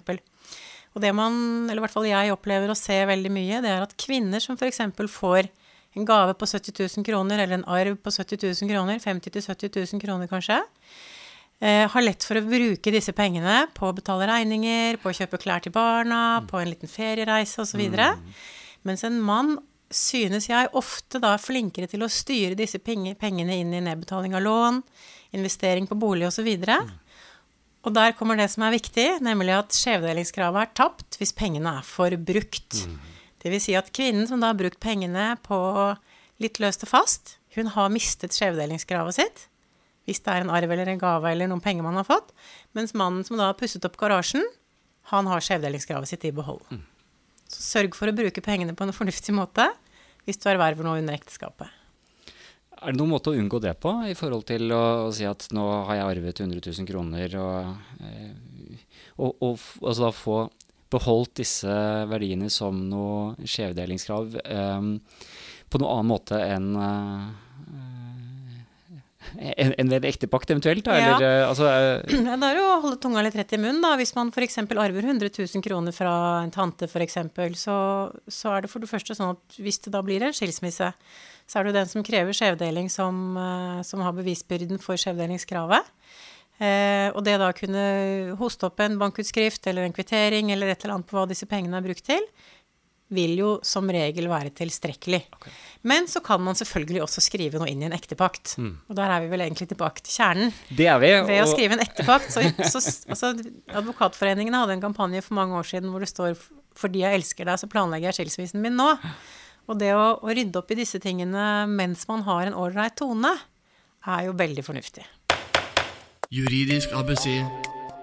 Og 0.92 1.00
det 1.00 1.12
man, 1.16 1.34
eller 1.70 1.80
i 1.80 1.84
hvert 1.86 1.94
fall 1.94 2.08
jeg 2.08 2.34
opplever 2.34 2.72
å 2.72 2.76
se 2.76 2.98
veldig 3.08 3.32
mye, 3.32 3.62
det 3.64 3.70
er 3.72 3.84
at 3.84 3.96
kvinner 4.00 4.42
som 4.44 4.58
f.eks. 4.58 4.82
får 5.12 5.48
en 5.96 6.08
gave 6.08 6.34
på 6.40 6.48
70 6.48 6.76
000 6.80 7.06
kroner, 7.06 7.40
eller 7.40 7.60
en 7.60 7.68
arv 7.68 7.98
på 8.00 8.12
70 8.12 8.40
000 8.62 8.70
kroner, 8.70 9.00
50 9.00 9.34
000-70 9.34 9.92
000 9.92 10.04
kroner 10.04 10.30
kanskje, 10.30 10.60
eh, 11.60 11.84
har 11.92 12.04
lett 12.04 12.24
for 12.24 12.40
å 12.40 12.44
bruke 12.44 12.94
disse 12.94 13.12
pengene 13.16 13.66
på 13.76 13.88
å 13.88 13.96
betale 13.96 14.28
regninger, 14.30 15.00
på 15.02 15.12
å 15.12 15.16
kjøpe 15.16 15.40
klær 15.42 15.64
til 15.64 15.74
barna, 15.74 16.40
på 16.48 16.60
en 16.60 16.72
liten 16.72 16.88
feriereise 16.88 17.60
osv. 17.64 17.84
Mens 18.88 19.04
en 19.04 19.20
mann 19.20 19.58
synes 19.92 20.48
jeg 20.48 20.72
ofte 20.72 21.20
da 21.20 21.34
er 21.36 21.42
flinkere 21.42 21.88
til 21.90 22.04
å 22.04 22.10
styre 22.10 22.56
disse 22.56 22.80
pengene 22.80 23.58
inn 23.60 23.74
i 23.76 23.84
nedbetaling 23.84 24.36
av 24.36 24.44
lån, 24.44 24.80
investering 25.36 25.88
på 25.88 25.98
bolig 26.00 26.26
osv. 26.28 26.48
Og 27.82 27.94
der 27.96 28.14
kommer 28.14 28.38
det 28.38 28.46
som 28.52 28.62
er 28.62 28.76
viktig, 28.76 29.06
nemlig 29.26 29.54
at 29.56 29.74
skjevdelingskravet 29.74 30.62
er 30.62 30.74
tapt 30.78 31.18
hvis 31.18 31.34
pengene 31.34 31.78
er 31.80 31.86
forbrukt. 31.86 32.84
Det 33.42 33.50
vil 33.50 33.62
si 33.62 33.74
at 33.74 33.90
kvinnen 33.94 34.28
som 34.30 34.42
da 34.42 34.52
har 34.52 34.58
brukt 34.58 34.78
pengene 34.82 35.32
på 35.42 35.58
litt 36.42 36.60
løst 36.62 36.86
og 36.86 36.92
fast, 36.92 37.36
hun 37.56 37.72
har 37.74 37.90
mistet 37.92 38.32
skjevdelingskravet 38.36 39.18
sitt. 39.18 39.48
Hvis 40.06 40.22
det 40.22 40.30
er 40.32 40.46
en 40.46 40.54
arv 40.54 40.70
eller 40.70 40.88
en 40.90 40.98
gave 41.02 41.30
eller 41.30 41.50
noen 41.50 41.62
penger 41.62 41.84
man 41.86 41.98
har 41.98 42.06
fått. 42.06 42.32
Mens 42.74 42.94
mannen 42.94 43.26
som 43.26 43.36
da 43.38 43.50
har 43.50 43.58
pusset 43.58 43.84
opp 43.86 43.98
garasjen, 44.00 44.46
han 45.10 45.26
har 45.30 45.42
skjevdelingskravet 45.42 46.10
sitt 46.10 46.24
i 46.26 46.32
behold. 46.34 46.62
Så 47.50 47.60
sørg 47.66 47.98
for 47.98 48.10
å 48.10 48.16
bruke 48.16 48.42
pengene 48.42 48.74
på 48.78 48.86
en 48.86 48.94
fornuftig 48.94 49.34
måte 49.36 49.66
hvis 50.24 50.38
du 50.38 50.46
erverver 50.50 50.86
noe 50.86 51.02
under 51.02 51.18
ekteskapet. 51.18 51.81
Er 52.82 52.90
det 52.90 52.98
noen 52.98 53.12
måte 53.14 53.30
å 53.30 53.38
unngå 53.38 53.60
det 53.62 53.76
på, 53.78 53.92
i 54.10 54.16
forhold 54.18 54.46
til 54.48 54.72
å, 54.74 54.82
å 55.06 55.12
si 55.14 55.26
at 55.28 55.46
nå 55.54 55.66
har 55.86 56.00
jeg 56.00 56.08
arvet 56.16 56.40
100 56.42 56.62
000 56.66 56.88
kroner, 56.88 57.36
og, 57.38 58.00
eh, 58.02 58.80
og, 59.22 59.36
og 59.38 59.52
altså 59.86 60.08
da 60.08 60.10
få 60.16 60.38
beholdt 60.92 61.38
disse 61.40 61.76
verdiene 62.10 62.50
som 62.52 62.82
noe 62.90 63.46
skjevdelingskrav 63.48 64.34
um, 64.42 64.90
på 65.72 65.80
noen 65.80 65.92
annen 65.94 66.10
måte 66.10 66.40
enn 66.42 66.74
eh, 66.76 67.30
enn 69.38 69.74
enn 69.78 69.90
ved 69.92 70.02
en 70.02 70.08
ektepakt 70.10 70.50
eventuelt? 70.50 70.84
Da, 70.86 70.96
Ja. 70.98 71.16
eller, 71.16 71.26
eh, 71.26 71.48
altså, 71.48 71.66
uh... 71.70 72.36
Det 72.42 72.48
er 72.48 72.58
jo 72.58 72.66
å 72.68 72.80
holde 72.84 73.00
tunga 73.02 73.22
litt 73.24 73.36
rett 73.38 73.52
i 73.56 73.60
munnen, 73.60 73.82
da. 73.84 73.94
Hvis 74.00 74.14
man 74.16 74.32
f.eks. 74.34 74.58
arver 74.58 75.02
100 75.04 75.30
000 75.38 75.64
kroner 75.64 75.94
fra 75.96 76.14
en 76.42 76.54
tante, 76.54 76.88
f.eks., 76.90 77.18
så, 77.62 77.76
så 78.28 78.56
er 78.56 78.64
det 78.64 78.72
for 78.72 78.82
det 78.82 78.90
første 78.90 79.16
sånn 79.18 79.36
at 79.36 79.60
hvis 79.62 79.80
det 79.86 79.94
da 79.94 80.02
blir 80.04 80.24
en 80.26 80.36
skilsmisse, 80.36 80.92
så 81.46 81.58
er 81.58 81.64
det 81.64 81.72
jo 81.72 81.78
den 81.80 81.90
som 81.90 82.06
krever 82.06 82.36
skjevdeling, 82.36 82.90
som, 82.92 83.36
eh, 83.36 83.82
som 83.86 84.04
har 84.04 84.14
bevisbyrden 84.16 84.80
for 84.82 85.00
skjevdelingskravet. 85.00 85.90
Eh, 86.62 87.08
og 87.16 87.24
det 87.26 87.38
da 87.40 87.48
kunne 87.56 87.82
hoste 88.38 88.68
opp 88.68 88.80
en 88.84 88.98
bankutskrift 89.00 89.66
eller 89.66 89.86
en 89.86 89.94
kvittering 89.96 90.52
eller 90.52 90.70
et 90.70 90.84
eller 90.84 90.98
annet 90.98 91.08
på 91.08 91.16
hva 91.16 91.24
disse 91.26 91.48
pengene 91.50 91.80
er 91.80 91.86
brukt 91.86 92.04
til, 92.06 92.22
vil 93.12 93.34
jo 93.38 93.50
som 93.66 93.90
regel 93.92 94.28
være 94.30 94.52
tilstrekkelig. 94.56 95.20
Men 95.88 96.06
så 96.10 96.22
kan 96.24 96.42
man 96.42 96.56
selvfølgelig 96.58 97.02
også 97.04 97.22
skrive 97.24 97.60
noe 97.60 97.68
inn 97.70 97.82
i 97.82 97.88
en 97.88 97.96
ektepakt. 97.96 98.54
Og 98.88 98.96
der 98.98 99.12
er 99.12 99.24
vi 99.24 99.30
vel 99.32 99.44
egentlig 99.44 99.68
tilbake 99.72 100.04
til 100.04 100.16
kjernen. 100.16 100.52
det 100.70 100.88
er 100.88 100.98
vi. 101.02 101.12
Ved 101.28 101.42
å 101.42 101.50
skrive 101.50 101.78
en 101.78 101.84
ektepakt, 101.84 102.30
så, 102.32 102.44
så 102.62 102.82
altså, 103.12 103.32
Advokatforeningen 103.82 104.56
hadde 104.56 104.78
en 104.78 104.84
kampanje 104.84 105.24
for 105.26 105.38
mange 105.38 105.58
år 105.58 105.68
siden 105.68 105.92
hvor 105.92 106.04
det 106.04 106.10
står 106.12 106.36
'fordi 106.72 107.02
jeg 107.04 107.20
elsker 107.20 107.44
deg, 107.44 107.60
så 107.60 107.68
planlegger 107.68 108.08
jeg 108.08 108.22
skilsmissen 108.22 108.62
min 108.62 108.78
nå'. 108.78 108.96
Og 109.68 109.78
det 109.78 109.92
å, 109.94 110.18
å 110.24 110.28
rydde 110.32 110.58
opp 110.58 110.70
i 110.72 110.78
disse 110.80 110.98
tingene 111.02 111.66
mens 111.70 112.06
man 112.08 112.24
har 112.26 112.48
en 112.48 112.56
ålreit 112.58 112.96
tone, 112.98 113.36
er 114.02 114.26
jo 114.26 114.32
veldig 114.34 114.64
fornuftig. 114.66 115.04
Juridisk 116.32 116.94
ABC 116.96 117.28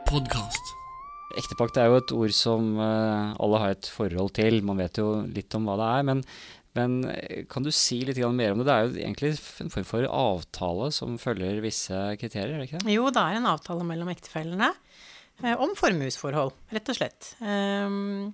podkast. 0.07 0.78
Ektepakt 1.38 1.77
er 1.77 1.91
jo 1.91 2.00
et 2.00 2.13
ord 2.15 2.33
som 2.33 2.71
eh, 2.81 3.33
alle 3.38 3.59
har 3.62 3.75
et 3.75 3.89
forhold 3.93 4.33
til. 4.38 4.63
Man 4.65 4.79
vet 4.81 4.98
jo 4.98 5.19
litt 5.29 5.53
om 5.57 5.67
hva 5.69 5.75
det 5.77 5.89
er. 6.00 6.07
Men, 6.07 6.24
men 6.77 6.98
eh, 7.12 7.43
kan 7.51 7.65
du 7.65 7.69
si 7.75 8.00
litt 8.07 8.17
mer 8.33 8.55
om 8.55 8.63
det? 8.63 8.65
Det 8.65 8.75
er 8.75 8.88
jo 8.88 9.03
egentlig 9.03 9.31
en 9.62 9.74
form 9.74 9.88
for 9.91 10.09
avtale 10.09 10.89
som 10.95 11.19
følger 11.21 11.62
visse 11.65 12.01
kriterier, 12.21 12.55
er 12.55 12.63
det 12.63 12.69
ikke 12.71 12.81
det? 12.81 12.98
Jo, 12.98 13.09
det 13.13 13.21
er 13.21 13.38
en 13.38 13.50
avtale 13.51 13.86
mellom 13.86 14.09
ektefellene 14.13 14.71
eh, 15.43 15.53
om 15.53 15.75
formuesforhold, 15.77 16.55
rett 16.74 16.89
og 16.89 16.98
slett. 16.98 17.33
Um, 17.43 18.31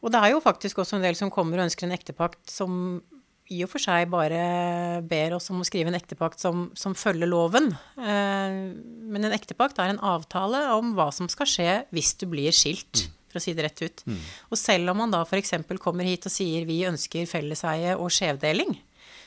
og 0.00 0.12
det 0.12 0.20
er 0.20 0.34
jo 0.34 0.44
faktisk 0.44 0.80
også 0.80 0.98
en 0.98 1.08
del 1.08 1.16
som 1.16 1.32
kommer 1.32 1.60
og 1.60 1.68
ønsker 1.68 1.88
en 1.88 1.96
ektepakt 1.96 2.52
som 2.52 3.00
i 3.50 3.62
og 3.64 3.70
for 3.72 3.82
seg 3.82 4.10
bare 4.12 4.40
ber 5.10 5.34
oss 5.36 5.50
om 5.50 5.62
å 5.62 5.66
skrive 5.66 5.90
en 5.90 5.98
ektepakt 5.98 6.42
som, 6.42 6.68
som 6.78 6.94
følger 6.98 7.30
loven. 7.30 7.72
Eh, 7.98 8.58
men 9.10 9.26
en 9.26 9.34
ektepakt 9.34 9.80
er 9.82 9.92
en 9.92 10.02
avtale 10.12 10.62
om 10.76 10.94
hva 10.98 11.08
som 11.14 11.30
skal 11.30 11.48
skje 11.50 11.72
hvis 11.94 12.14
du 12.20 12.28
blir 12.30 12.54
skilt, 12.54 13.08
for 13.30 13.40
å 13.40 13.42
si 13.42 13.54
det 13.56 13.66
rett 13.66 13.82
ut. 13.82 14.04
Og 14.50 14.60
selv 14.60 14.92
om 14.92 15.02
man 15.02 15.14
da 15.14 15.24
f.eks. 15.26 15.56
kommer 15.82 16.06
hit 16.06 16.30
og 16.30 16.34
sier 16.34 16.68
vi 16.68 16.84
ønsker 16.86 17.26
felleseie 17.30 17.98
og 17.98 18.14
skjevdeling, 18.14 18.78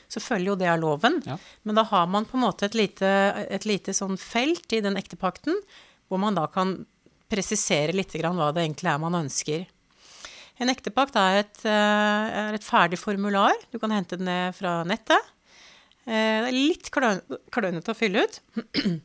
så 0.08 0.22
følger 0.22 0.52
jo 0.52 0.58
det 0.60 0.70
av 0.72 0.80
loven. 0.80 1.20
Ja. 1.26 1.36
Men 1.64 1.80
da 1.80 1.84
har 1.88 2.08
man 2.08 2.28
på 2.28 2.38
en 2.38 2.46
måte 2.46 2.68
et 2.68 2.76
lite, 2.78 3.08
et 3.50 3.68
lite 3.68 3.94
sånn 3.96 4.16
felt 4.20 4.72
i 4.72 4.82
den 4.84 4.96
ektepakten, 5.00 5.56
hvor 6.08 6.20
man 6.20 6.36
da 6.36 6.46
kan 6.52 6.78
presisere 7.32 7.94
litt 7.96 8.12
grann 8.14 8.38
hva 8.38 8.52
det 8.54 8.64
egentlig 8.64 8.92
er 8.92 9.00
man 9.02 9.16
ønsker. 9.24 9.64
En 10.62 10.70
ektepakt 10.70 11.16
er 11.18 11.40
et, 11.42 11.64
eh, 11.66 12.26
er 12.48 12.54
et 12.54 12.62
ferdig 12.62 12.98
formular. 13.00 13.52
Du 13.72 13.78
kan 13.82 13.90
hente 13.90 14.16
det 14.16 14.24
ned 14.24 14.54
fra 14.54 14.84
nettet. 14.86 15.18
Eh, 16.06 16.44
Det 16.44 16.48
er 16.48 16.52
litt 16.52 16.90
kløn- 16.94 17.22
klønete 17.50 17.90
å 17.90 17.96
fylle 17.98 18.22
ut. 18.24 18.40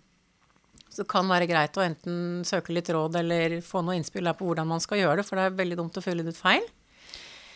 Så 0.90 1.04
det 1.04 1.08
kan 1.08 1.28
være 1.30 1.48
greit 1.48 1.78
å 1.78 1.84
enten 1.86 2.44
søke 2.44 2.74
litt 2.74 2.90
råd 2.90 3.16
eller 3.22 3.60
få 3.62 3.82
noe 3.86 3.96
innspill 3.98 4.26
på 4.34 4.46
hvordan 4.50 4.68
man 4.68 4.80
skal 4.82 4.98
gjøre 5.00 5.18
det, 5.22 5.26
for 5.30 5.38
det 5.38 5.46
er 5.46 5.58
veldig 5.58 5.78
dumt 5.78 5.98
å 5.98 6.04
fylle 6.04 6.24
det 6.26 6.34
ut 6.34 6.42
feil. 6.42 6.66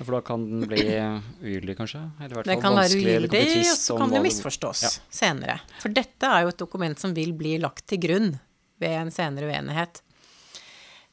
For 0.04 0.12
da 0.16 0.22
kan 0.26 0.44
den 0.50 0.68
bli 0.70 0.84
ugyldig, 1.42 1.76
kanskje? 1.78 2.02
Eller 2.20 2.34
i 2.34 2.38
hvert 2.38 2.46
Det 2.50 2.56
fall 2.56 2.62
kan 2.62 2.78
være 2.78 2.98
ugyldig, 2.98 3.42
og 3.60 3.78
så 3.78 3.98
kan 3.98 4.10
det 4.10 4.22
det- 4.22 4.26
misforstås 4.28 4.82
Ja. 4.84 4.90
senere. 5.12 5.60
For 5.80 5.90
dette 5.90 6.24
er 6.30 6.42
jo 6.44 6.48
et 6.50 6.58
dokument 6.58 6.98
som 7.00 7.14
vil 7.14 7.32
bli 7.34 7.58
lagt 7.60 7.86
til 7.88 8.00
grunn 8.00 8.40
ved 8.80 8.90
en 9.02 9.12
senere 9.12 9.50
uenighet. 9.52 10.02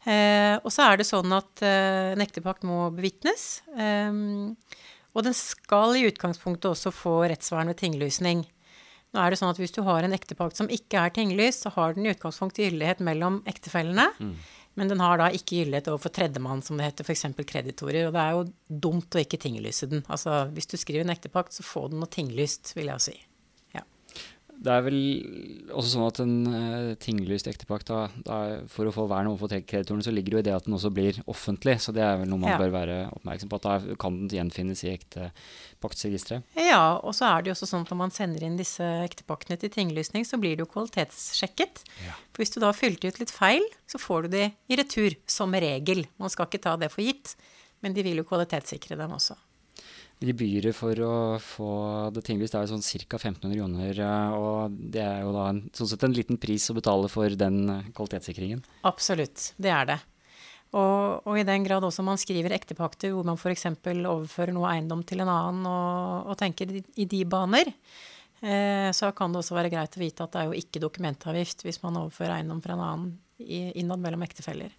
Eh, 0.09 0.57
og 0.64 0.73
så 0.73 0.87
er 0.87 1.00
det 1.00 1.09
sånn 1.09 1.33
at 1.37 1.61
eh, 1.66 2.12
en 2.14 2.25
ektepakt 2.25 2.64
må 2.69 2.87
bevitnes. 2.95 3.61
Eh, 3.76 4.21
og 5.11 5.26
den 5.26 5.37
skal 5.37 5.99
i 5.99 6.07
utgangspunktet 6.09 6.71
også 6.71 6.95
få 6.95 7.19
rettsvern 7.28 7.73
ved 7.73 7.80
tinglysning. 7.83 8.47
Nå 9.11 9.19
er 9.19 9.33
det 9.33 9.40
sånn 9.40 9.50
at 9.50 9.59
Hvis 9.59 9.75
du 9.75 9.83
har 9.83 10.07
en 10.07 10.14
ektepakt 10.14 10.57
som 10.57 10.71
ikke 10.71 11.02
er 11.02 11.12
tinglyst, 11.14 11.66
så 11.66 11.73
har 11.75 11.97
den 11.97 12.07
i 12.07 12.12
utgangspunktet 12.14 12.69
gyldighet 12.69 13.02
mellom 13.02 13.40
ektefellene. 13.50 14.07
Men 14.78 14.88
den 14.88 15.02
har 15.02 15.19
da 15.19 15.26
ikke 15.35 15.59
gyldighet 15.59 15.90
overfor 15.90 16.12
tredjemann, 16.14 16.62
som 16.62 16.78
det 16.78 16.87
heter, 16.87 17.04
f.eks. 17.09 17.26
kreditorer. 17.42 18.07
Og 18.07 18.14
det 18.14 18.23
er 18.23 18.37
jo 18.37 18.78
dumt 18.87 19.19
å 19.19 19.21
ikke 19.25 19.40
tinglyse 19.42 19.90
den. 19.90 20.04
Altså, 20.07 20.45
Hvis 20.54 20.71
du 20.71 20.76
skriver 20.78 21.02
en 21.02 21.11
ektepakt, 21.11 21.52
så 21.52 21.66
få 21.66 21.88
den 21.90 21.99
noe 21.99 22.09
tinglyst, 22.09 22.71
vil 22.78 22.92
jeg 22.92 23.07
si. 23.09 23.16
Det 24.61 24.69
er 24.75 24.83
vel 24.85 24.97
også 25.73 25.90
sånn 25.95 26.05
at 26.05 26.19
en 26.21 26.33
uh, 26.52 26.90
tinglyst 27.00 27.47
ektepakt, 27.49 27.88
da, 27.88 28.00
da, 28.26 28.38
for 28.69 28.85
å 28.85 28.93
få 28.93 29.07
vern 29.09 29.31
overfor 29.31 29.55
kreditorene, 29.64 30.05
så 30.05 30.12
ligger 30.12 30.35
det 30.35 30.37
jo 30.37 30.43
i 30.43 30.47
det 30.50 30.52
at 30.59 30.67
den 30.69 30.76
også 30.76 30.90
blir 30.93 31.17
offentlig. 31.33 31.79
Så 31.81 31.95
det 31.97 32.02
er 32.05 32.19
vel 32.21 32.29
noe 32.29 32.43
man 32.43 32.52
Ja. 32.52 32.59
bør 32.61 32.75
være 32.75 32.99
oppmerksom 33.17 33.49
på. 33.49 33.57
At 33.57 33.69
da 33.87 33.97
kan 33.97 34.19
den 34.21 34.29
gjenfinnes 34.37 34.85
i 34.85 34.93
ektepaktsregisteret. 34.99 36.45
Ja, 36.61 36.99
og 37.00 37.14
så 37.17 37.25
er 37.31 37.40
det 37.43 37.50
jo 37.50 37.57
også 37.57 37.71
sånn 37.73 37.87
at 37.87 37.93
når 37.95 38.00
man 38.02 38.12
sender 38.14 38.45
inn 38.45 38.59
disse 38.61 38.85
ektepaktene 39.07 39.57
til 39.61 39.73
tinglysning, 39.73 40.29
så 40.29 40.37
blir 40.40 40.57
det 40.59 40.67
jo 40.67 40.73
kvalitetssjekket. 40.75 41.85
Ja. 42.05 42.17
For 42.35 42.45
hvis 42.45 42.52
du 42.52 42.61
da 42.61 42.73
fylte 42.76 43.09
ut 43.09 43.21
litt 43.23 43.33
feil, 43.33 43.64
så 43.88 44.00
får 44.02 44.29
du 44.29 44.35
de 44.37 44.45
i 44.69 44.76
retur, 44.81 45.17
som 45.26 45.52
regel. 45.57 46.05
Man 46.21 46.33
skal 46.33 46.47
ikke 46.50 46.62
ta 46.69 46.76
det 46.76 46.93
for 46.93 47.00
gitt, 47.05 47.33
men 47.81 47.97
de 47.97 48.05
vil 48.05 48.21
jo 48.21 48.29
kvalitetssikre 48.29 48.99
dem 49.00 49.17
også. 49.17 49.38
Gebyret 50.20 50.76
for 50.76 50.98
å 51.00 51.12
få 51.40 51.70
det 52.12 52.20
tinglyst 52.26 52.52
er 52.58 52.66
sånn 52.68 52.82
ca. 52.84 53.16
1500 53.16 53.56
kroner. 53.56 54.00
eh, 54.04 54.34
Og 54.36 54.74
det 54.92 55.00
er 55.00 55.22
jo 55.24 55.32
da 55.32 55.46
en, 55.48 55.62
sånn 55.72 55.88
sett 55.88 56.04
en 56.04 56.12
liten 56.12 56.36
pris 56.36 56.68
å 56.68 56.76
betale 56.76 57.08
for 57.08 57.32
den 57.32 57.62
eh, 57.72 57.88
kvalitetssikringen. 57.96 58.60
Absolutt, 58.84 59.54
det 59.56 59.72
er 59.72 59.88
det. 59.94 59.98
Og, 60.76 61.24
og 61.26 61.38
i 61.40 61.42
den 61.48 61.64
grad 61.64 61.82
også 61.82 62.04
man 62.06 62.20
skriver 62.20 62.52
ektepakter 62.54 63.10
hvor 63.16 63.24
man 63.26 63.40
f.eks. 63.40 63.64
overfører 63.82 64.52
noe 64.54 64.68
eiendom 64.70 65.02
til 65.08 65.24
en 65.24 65.32
annen 65.32 65.64
og, 65.66 66.28
og 66.30 66.38
tenker 66.38 66.70
i, 66.78 66.84
i 67.00 67.08
de 67.10 67.24
baner, 67.24 67.72
eh, 68.44 68.92
så 68.94 69.10
kan 69.16 69.32
det 69.32 69.40
også 69.40 69.56
være 69.56 69.72
greit 69.72 69.96
å 69.96 70.04
vite 70.04 70.22
at 70.28 70.36
det 70.36 70.44
er 70.44 70.52
jo 70.52 70.60
ikke 70.60 70.84
dokumentavgift 70.84 71.64
hvis 71.64 71.80
man 71.82 71.96
overfører 72.04 72.36
eiendom 72.36 72.60
fra 72.62 72.76
en 72.76 72.84
annen 72.86 73.10
innad 73.40 74.04
mellom 74.04 74.22
ektefeller. 74.28 74.76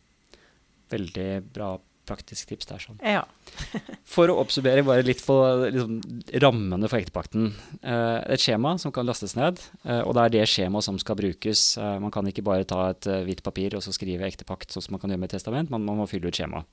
Veldig 0.94 1.30
bra 1.50 1.74
praktisk 2.10 2.50
tips 2.50 2.70
der. 2.70 2.82
sånn. 2.84 3.00
Ja. 3.06 3.24
For 4.14 4.32
å 4.32 4.38
oppsummere 4.42 4.84
bare 4.88 5.06
litt 5.06 5.24
på 5.26 5.36
liksom, 5.64 6.00
rammene 6.44 6.90
for 6.92 7.00
ektepakten. 7.00 7.52
Eh, 7.82 8.18
et 8.36 8.44
skjema 8.44 8.76
som 8.82 8.94
kan 8.96 9.08
lastes 9.08 9.36
ned, 9.40 9.62
eh, 9.86 10.02
og 10.02 10.16
det 10.18 10.26
er 10.26 10.36
det 10.38 10.48
skjemaet 10.52 10.88
som 10.88 11.00
skal 11.02 11.20
brukes. 11.20 11.66
Eh, 11.78 11.98
man 12.04 12.14
kan 12.14 12.28
ikke 12.28 12.46
bare 12.46 12.68
ta 12.68 12.90
et 12.92 13.08
eh, 13.08 13.24
hvitt 13.28 13.44
papir 13.46 13.78
og 13.78 13.86
så 13.86 13.94
skrive 13.96 14.28
ektepakt, 14.28 14.74
sånn 14.74 14.88
som 14.88 14.98
man 14.98 15.04
kan 15.04 15.14
gjøre 15.14 15.24
med 15.24 15.32
et 15.32 15.38
testament. 15.40 15.74
Man, 15.74 15.86
man 15.88 16.02
må 16.02 16.10
fylle 16.10 16.32
ut 16.32 16.38
skjema, 16.38 16.64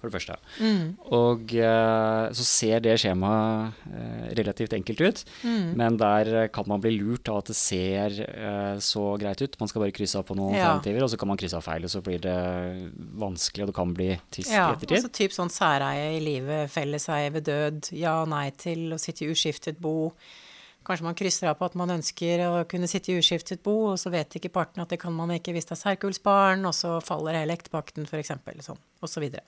for 0.00 0.08
det 0.10 0.14
første. 0.16 0.36
Mm. 0.60 0.96
Og 1.16 1.54
eh, 1.56 2.26
så 2.36 2.44
ser 2.46 2.80
det 2.84 2.98
skjemaet 3.00 3.72
eh, 3.90 4.26
relativt 4.38 4.72
enkelt 4.76 5.00
ut, 5.00 5.24
Mm. 5.42 5.74
men 5.76 5.96
der 6.00 6.30
eh, 6.42 6.48
kan 6.52 6.64
man 6.68 6.80
bli 6.80 6.92
lurt 6.98 7.28
av 7.32 7.38
at 7.38 7.46
det 7.52 7.56
ser 7.56 8.10
så 8.80 9.04
greit 9.18 9.40
ut. 9.42 9.56
Man 9.60 9.68
skal 9.68 9.82
bare 9.82 9.92
krysse 9.96 10.18
av 10.20 10.24
på 10.28 10.36
noen 10.36 10.54
Ja. 10.54 10.74
alternativer, 10.74 11.02
og 11.04 11.10
så 11.10 11.18
kan 11.18 11.28
man 11.28 11.36
krysse 11.40 11.56
av 11.56 11.64
feil, 11.64 11.84
og 11.84 11.90
så 11.90 12.02
blir 12.02 12.20
det 12.20 12.36
vanskelig, 13.18 13.62
og 13.64 13.70
det 13.72 13.74
kan 13.76 13.94
bli 13.94 14.10
tvist 14.30 14.52
Ja, 14.52 14.70
i 14.70 14.74
ettertid. 14.76 14.96
altså 14.98 15.12
typ 15.12 15.32
sånn 15.36 15.50
særeie 15.52 16.16
i 16.16 16.20
livet, 16.20 16.70
felleseie 16.70 17.30
ved 17.32 17.44
død, 17.48 17.92
ja 17.96 18.22
og 18.22 18.28
nei 18.28 18.50
til 18.50 18.92
å 18.92 18.98
sitte 19.00 19.24
i 19.24 19.30
uskiftet 19.32 19.78
bo. 19.80 20.12
Kanskje 20.86 21.02
man 21.02 21.16
krysser 21.18 21.48
av 21.50 21.56
på 21.58 21.64
at 21.66 21.74
man 21.74 21.90
ønsker 21.90 22.44
å 22.46 22.64
kunne 22.70 22.86
sitte 22.86 23.10
i 23.10 23.18
uskiftet 23.18 23.60
bo, 23.64 23.88
og 23.90 23.98
så 23.98 24.10
vet 24.12 24.36
ikke 24.38 24.52
partene 24.54 24.82
at 24.86 24.88
det 24.92 25.00
kan 25.02 25.12
man 25.12 25.30
ikke 25.34 25.50
hvis 25.56 25.66
det 25.66 25.74
er 25.74 25.82
særkullsbarn, 25.96 26.62
og 26.68 26.74
så 26.78 27.00
faller 27.02 27.34
hele 27.34 27.56
ektepakten 27.56 28.06
f.eks. 28.06 28.30
Sånn, 28.62 28.78
og 29.02 29.08
så 29.10 29.20
videre. 29.24 29.42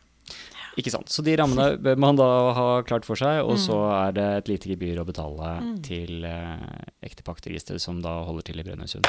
Ikke 0.79 0.93
sant. 0.95 1.09
Så 1.11 1.25
de 1.27 1.35
rammene 1.41 1.73
bør 1.85 1.97
man 1.99 2.17
da 2.21 2.29
ha 2.55 2.67
klart 2.87 3.05
for 3.09 3.19
seg, 3.19 3.41
og 3.43 3.59
så 3.59 3.75
Mm. 3.79 3.95
er 4.07 4.13
det 4.19 4.27
et 4.39 4.49
lite 4.53 4.69
gebyr 4.71 5.01
å 5.03 5.07
betale 5.09 5.49
til 5.83 6.25
eh, 6.25 6.85
ektepaktregisteret 7.03 7.81
som 7.83 8.01
da 8.05 8.21
holder 8.29 8.47
til 8.51 8.61
i 8.61 8.67
Brønnøysund. 8.67 9.07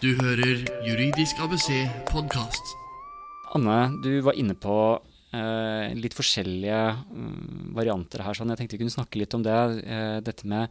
Du 0.00 0.14
hører 0.16 0.64
Juridisk 0.86 1.40
ABC 1.44 1.70
podkast. 2.08 2.74
Anne, 3.54 3.78
du 4.04 4.20
var 4.24 4.36
inne 4.38 4.54
på 4.54 4.76
eh, 5.32 5.92
litt 5.96 6.14
forskjellige 6.16 6.82
mm, 7.10 7.72
varianter 7.76 8.22
her. 8.24 8.36
Sånn. 8.36 8.52
Jeg 8.52 8.60
tenkte 8.62 8.76
vi 8.78 8.84
kunne 8.84 8.94
snakke 8.94 9.18
litt 9.20 9.34
om 9.36 9.42
det. 9.44 9.56
eh, 9.84 10.20
dette 10.24 10.46
med 10.48 10.68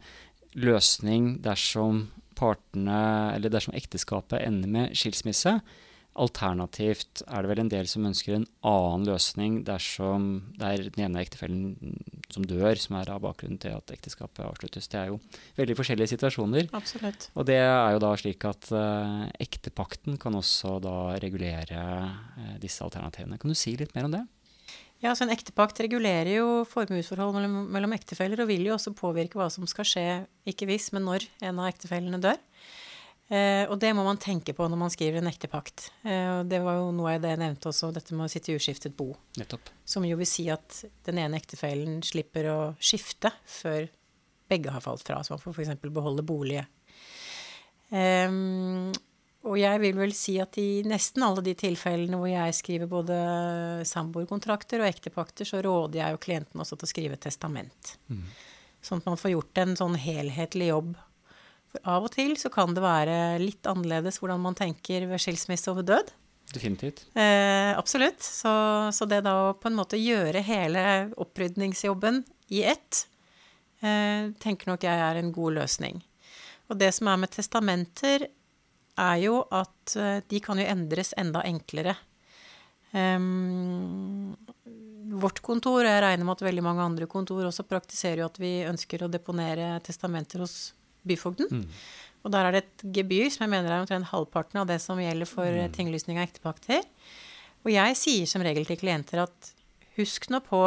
løsning 0.58 1.36
dersom 1.44 2.08
partene, 2.38 3.34
eller 3.36 3.52
dersom 3.52 3.74
ekteskapet 3.76 4.40
ender 4.46 4.68
med 4.72 4.96
skilsmisse. 4.96 5.58
Alternativt 6.18 7.22
er 7.28 7.44
det 7.44 7.50
vel 7.52 7.60
en 7.62 7.70
del 7.70 7.86
som 7.90 8.06
ønsker 8.08 8.34
en 8.34 8.46
annen 8.66 9.06
løsning 9.06 9.60
dersom 9.66 10.24
det 10.58 10.66
er 10.66 10.82
den 10.88 11.04
ene 11.06 11.22
ektefellen 11.22 11.94
som 12.34 12.46
dør, 12.46 12.74
som 12.82 12.98
er 12.98 13.12
av 13.14 13.22
bakgrunnen 13.22 13.60
til 13.62 13.76
at 13.76 13.92
ekteskapet 13.94 14.42
avsluttes. 14.42 14.88
Det 14.90 14.98
er 14.98 15.12
jo 15.12 15.20
veldig 15.58 15.76
forskjellige 15.78 16.14
situasjoner. 16.16 16.68
Absolutt. 16.76 17.28
Og 17.38 17.46
det 17.46 17.60
er 17.62 17.94
jo 17.94 18.02
da 18.02 18.10
slik 18.18 18.44
at 18.48 18.72
uh, 18.74 19.30
ektepakten 19.38 20.18
kan 20.20 20.34
også 20.34 20.78
da 20.82 20.96
regulere 21.22 21.86
uh, 22.10 22.52
disse 22.62 22.82
alternativene. 22.86 23.38
Kan 23.38 23.54
du 23.54 23.58
si 23.58 23.76
litt 23.78 23.94
mer 23.94 24.10
om 24.10 24.18
det? 24.18 24.26
Ja, 25.00 25.14
så 25.16 25.24
En 25.24 25.32
ektepakt 25.32 25.78
regulerer 25.80 26.28
jo 26.34 26.48
formuesforhold 26.68 27.32
mellom, 27.38 27.54
mellom 27.72 27.94
ektefeller, 27.96 28.42
og 28.42 28.50
vil 28.50 28.66
jo 28.68 28.74
også 28.74 28.92
påvirke 28.98 29.38
hva 29.40 29.46
som 29.52 29.64
skal 29.70 29.86
skje, 29.88 30.08
ikke 30.50 30.68
hvis, 30.68 30.90
men 30.92 31.06
når 31.08 31.24
en 31.40 31.62
av 31.62 31.70
ektefellene 31.70 32.20
dør. 32.20 32.36
Eh, 33.30 33.62
og 33.70 33.76
det 33.78 33.92
må 33.94 34.02
man 34.02 34.18
tenke 34.18 34.50
på 34.58 34.66
når 34.66 34.78
man 34.80 34.90
skriver 34.90 35.20
en 35.20 35.30
ektepakt. 35.30 35.86
Eh, 36.02 36.40
og 36.40 36.48
det 36.50 36.58
var 36.64 36.80
jo 36.80 36.88
noe 36.94 37.14
av 37.14 37.22
det 37.22 37.30
jeg 37.30 37.42
nevnte 37.44 37.70
også, 37.70 37.92
dette 37.94 38.16
med 38.18 38.26
å 38.26 38.32
sitte 38.32 38.50
i 38.50 38.56
uskiftet 38.58 38.96
bo. 38.98 39.12
Nettopp. 39.38 39.70
Som 39.86 40.06
jo 40.08 40.16
vil 40.18 40.28
si 40.28 40.48
at 40.50 40.80
den 41.06 41.20
ene 41.22 41.38
ektefellen 41.38 42.00
slipper 42.06 42.48
å 42.50 42.58
skifte 42.82 43.30
før 43.46 43.86
begge 44.50 44.74
har 44.74 44.82
falt 44.82 45.06
fra. 45.06 45.20
Så 45.22 45.36
man 45.36 45.42
får 45.44 45.60
f.eks. 45.60 45.86
beholde 45.94 46.26
bolige. 46.26 46.64
Eh, 47.94 48.34
og 49.40 49.56
jeg 49.56 49.80
vil 49.80 49.96
vel 49.96 50.10
si 50.12 50.34
at 50.42 50.58
i 50.60 50.82
nesten 50.88 51.22
alle 51.24 51.44
de 51.46 51.54
tilfellene 51.56 52.18
hvor 52.18 52.28
jeg 52.28 52.56
skriver 52.58 52.90
både 52.90 53.20
samboerkontrakter 53.88 54.82
og 54.82 54.90
ektepakter, 54.90 55.48
så 55.48 55.62
råder 55.64 56.02
jeg 56.02 56.16
jo 56.16 56.24
klienten 56.26 56.60
også 56.60 56.76
til 56.76 56.88
å 56.88 56.90
skrive 56.90 57.20
testament. 57.22 57.94
Mm. 58.10 58.26
Sånn 58.84 59.00
at 59.00 59.08
man 59.08 59.20
får 59.20 59.32
gjort 59.36 59.62
en 59.62 59.78
sånn 59.78 59.96
helhetlig 60.00 60.72
jobb 60.72 60.92
for 61.70 61.86
av 61.86 62.08
og 62.08 62.14
til 62.14 62.34
så 62.40 62.50
kan 62.52 62.74
det 62.74 62.82
være 62.82 63.38
litt 63.42 63.68
annerledes 63.70 64.18
hvordan 64.20 64.42
man 64.42 64.58
tenker 64.58 65.06
ved 65.10 65.22
skilsmisse 65.22 65.70
og 65.70 65.80
ved 65.80 65.90
død. 65.92 66.10
Definitivt. 66.50 67.04
Eh, 67.14 67.78
absolutt. 67.78 68.22
Så, 68.22 68.50
så, 68.92 69.06
det 69.06 69.22
da 69.26 69.36
å 69.50 69.54
på 69.54 69.70
en 69.70 69.78
måte 69.78 70.00
gjøre 70.00 70.42
hele 70.42 70.82
opprydningsjobben 71.20 72.24
i 72.50 72.64
ett, 72.72 73.04
eh, 73.84 74.32
tenker 74.42 74.72
nok 74.72 74.86
jeg 74.86 75.04
er 75.06 75.20
en 75.20 75.30
god 75.34 75.60
løsning. 75.60 76.02
Og 76.70 76.78
det 76.78 76.90
som 76.96 77.10
er 77.10 77.22
med 77.22 77.30
testamenter, 77.34 78.26
er 79.00 79.16
jo 79.22 79.44
at 79.54 79.94
eh, 79.96 80.18
de 80.26 80.40
kan 80.42 80.58
jo 80.58 80.66
endres 80.66 81.14
enda 81.18 81.44
enklere. 81.46 81.94
Um, 82.90 84.34
vårt 85.22 85.38
kontor, 85.46 85.84
og 85.84 85.86
jeg 85.86 86.02
regner 86.02 86.26
med 86.26 86.34
at 86.34 86.44
veldig 86.48 86.64
mange 86.66 86.82
andre 86.82 87.06
kontor 87.10 87.46
også 87.46 87.62
praktiserer 87.70 88.24
jo 88.24 88.26
at 88.26 88.38
vi 88.42 88.50
ønsker 88.66 89.04
å 89.04 89.10
deponere 89.10 89.76
testamenter 89.86 90.42
hos 90.42 90.72
byfogden. 91.06 91.50
Mm. 91.50 91.64
Og 92.20 92.34
der 92.34 92.46
er 92.46 92.54
det 92.54 92.62
et 92.64 92.84
gebyr 92.98 93.30
som 93.32 93.46
jeg 93.46 93.54
mener 93.54 93.72
er 93.72 93.82
omtrent 93.82 94.10
halvparten 94.10 94.60
av 94.60 94.68
det 94.68 94.80
som 94.82 95.00
gjelder 95.00 95.28
for 95.28 95.48
mm. 95.48 95.72
tinglysning 95.76 96.20
av 96.20 96.28
ektepakter. 96.28 96.84
Og 97.64 97.72
jeg 97.72 97.96
sier 97.98 98.28
som 98.28 98.44
regel 98.44 98.68
til 98.68 98.80
klienter 98.80 99.24
at 99.24 99.52
husk 99.98 100.28
nå 100.32 100.40
på 100.44 100.62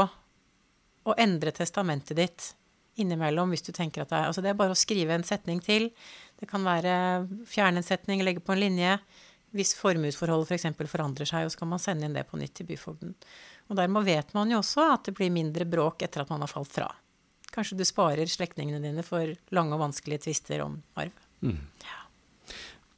å 1.04 1.16
endre 1.20 1.54
testamentet 1.56 2.18
ditt 2.18 2.50
innimellom 3.02 3.54
hvis 3.54 3.66
du 3.66 3.72
tenker 3.74 4.04
at 4.04 4.12
det 4.12 4.20
er 4.20 4.30
Altså 4.30 4.44
det 4.46 4.52
er 4.52 4.58
bare 4.60 4.76
å 4.76 4.80
skrive 4.80 5.16
en 5.16 5.26
setning 5.26 5.62
til. 5.64 5.90
Det 6.40 6.50
kan 6.50 6.66
være 6.66 6.96
fjerne 7.50 7.82
en 7.82 7.86
setning, 7.86 8.24
legge 8.26 8.44
på 8.44 8.56
en 8.56 8.62
linje. 8.62 8.98
Hvis 9.54 9.76
formuesforholdet 9.78 10.50
f.eks. 10.50 10.70
For 10.78 10.90
forandrer 10.90 11.30
seg, 11.30 11.46
og 11.46 11.54
så 11.54 11.62
kan 11.62 11.70
man 11.70 11.82
sende 11.82 12.08
inn 12.08 12.16
det 12.18 12.26
på 12.30 12.40
nytt 12.42 12.56
til 12.58 12.70
byfogden. 12.70 13.14
Og 13.70 13.78
dermed 13.78 14.06
vet 14.08 14.34
man 14.34 14.50
jo 14.50 14.62
også 14.64 14.88
at 14.96 15.10
det 15.10 15.16
blir 15.18 15.34
mindre 15.34 15.68
bråk 15.70 16.06
etter 16.06 16.24
at 16.24 16.34
man 16.34 16.42
har 16.42 16.50
falt 16.50 16.74
fra. 16.74 16.88
Kanskje 17.54 17.78
du 17.78 17.86
sparer 17.86 18.30
slektningene 18.30 18.82
dine 18.82 19.04
for 19.06 19.36
lange 19.54 19.76
og 19.76 19.84
vanskelige 19.88 20.26
tvister 20.28 20.64
om 20.66 20.80
arv. 20.98 21.14
Mm. 21.46 21.60
Ja. 21.86 22.00